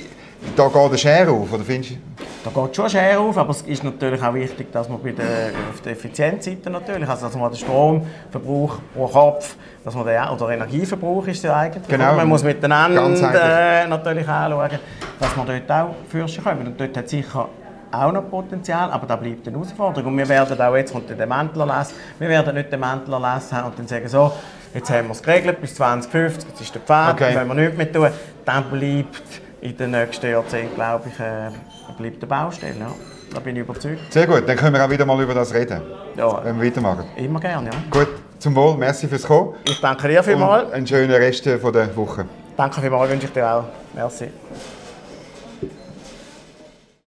da 0.57 0.69
geht 0.69 0.93
der 0.93 0.99
Share 0.99 1.31
auf, 1.31 1.53
oder 1.53 1.65
findest 1.65 1.93
du? 1.93 2.20
Da 2.43 2.51
geht 2.51 2.75
schon 2.77 2.89
Share 2.89 3.19
auf, 3.19 3.37
aber 3.37 3.51
es 3.51 3.61
ist 3.63 3.85
natürlich 3.85 4.23
auch 4.23 4.33
wichtig, 4.33 4.73
dass 4.73 4.89
man 4.89 5.03
bei 5.03 5.13
der, 5.13 5.51
auf 5.71 5.81
der 5.83 5.93
Effizienzseite 5.93 6.71
natürlich, 6.71 7.07
also 7.07 7.27
dass 7.27 7.37
man 7.37 7.51
den 7.51 7.59
Stromverbrauch 7.59 8.79
pro 8.95 9.07
Kopf, 9.09 9.57
dass 9.85 9.95
man 9.95 10.07
den, 10.07 10.23
oder 10.27 10.49
Energieverbrauch 10.49 11.27
ist 11.27 11.45
ja 11.45 11.55
eigentlich, 11.57 11.87
Genau. 11.87 12.15
man 12.15 12.27
muss 12.29 12.43
miteinander 12.43 13.05
äh, 13.05 13.87
natürlich 13.87 14.27
anschauen, 14.27 14.71
dass 15.19 15.37
man 15.37 15.47
dort 15.47 15.71
auch 15.71 15.95
Fürsten 16.09 16.43
kommen. 16.43 16.67
Und 16.69 16.81
dort 16.81 16.97
hat 16.97 17.09
sicher 17.11 17.49
auch 17.93 18.13
noch 18.13 18.31
Potenzial, 18.31 18.91
aber 18.91 19.07
da 19.07 19.17
bleibt 19.17 19.47
eine 19.47 19.57
Herausforderung. 19.59 20.13
Und 20.13 20.17
wir 20.19 20.29
werden 20.29 20.59
auch, 20.61 20.77
jetzt 20.77 20.93
kommt 20.93 21.11
der 21.11 21.27
Mäntelerlass, 21.27 21.93
wir 22.19 22.29
werden 22.29 22.55
nicht 22.55 22.73
den 22.73 22.81
Mäntelerlass 22.81 23.53
haben 23.53 23.67
und 23.67 23.79
dann 23.79 23.87
sagen 23.87 24.09
so, 24.09 24.33
jetzt 24.73 24.89
haben 24.91 25.09
wir 25.09 25.13
es 25.13 25.23
geregelt 25.23 25.61
bis 25.61 25.75
2050, 25.75 26.49
jetzt 26.49 26.61
ist 26.63 26.75
der 26.75 26.81
Pfad, 26.81 27.15
Okay. 27.21 27.35
wenn 27.35 27.49
wir 27.49 27.55
nichts 27.55 27.77
mehr 27.77 27.93
tun, 27.93 28.09
dann 28.47 28.65
bleibt 28.71 29.23
in 29.61 29.77
den 29.77 29.91
nächsten 29.91 30.31
Jahrzehnten, 30.31 30.75
glaube 30.75 31.09
ich, 31.09 31.21
äh, 31.21 31.51
bleibt 31.99 32.17
eine 32.23 32.27
Baustelle. 32.27 32.75
Ja. 32.79 32.91
Da 33.33 33.41
bin 33.41 33.55
ich 33.57 33.63
überzeugt. 33.63 34.13
Sehr 34.13 34.27
gut, 34.27 34.43
dann 34.49 34.57
können 34.57 34.75
wir 34.75 34.85
auch 34.85 34.91
wieder 34.91 35.05
mal 35.07 35.21
über 35.23 35.35
das 35.35 35.55
reden, 35.55 35.81
Ja, 36.17 36.45
wenn 36.45 36.61
wir 36.61 36.67
weitermachen. 36.67 37.05
immer 37.17 37.39
gerne. 37.39 37.71
Ja. 37.71 37.79
Gut, 37.91 38.09
zum 38.41 38.55
Wohl, 38.57 38.77
merci 38.77 39.07
fürs 39.07 39.23
Kommen. 39.23 39.55
Ich 39.65 39.81
danke 39.81 40.09
dir 40.09 40.23
vielmals. 40.23 40.65
Und 40.69 40.73
einen 40.73 40.87
schönen 40.87 41.13
Rest 41.13 41.49
von 41.49 41.73
der 41.73 41.95
Woche. 41.97 42.25
Danke 42.57 42.81
vielmals, 42.81 43.11
wünsche 43.11 43.27
ich 43.27 43.33
dir 43.33 43.49
auch. 43.49 43.65
Merci. 43.95 44.29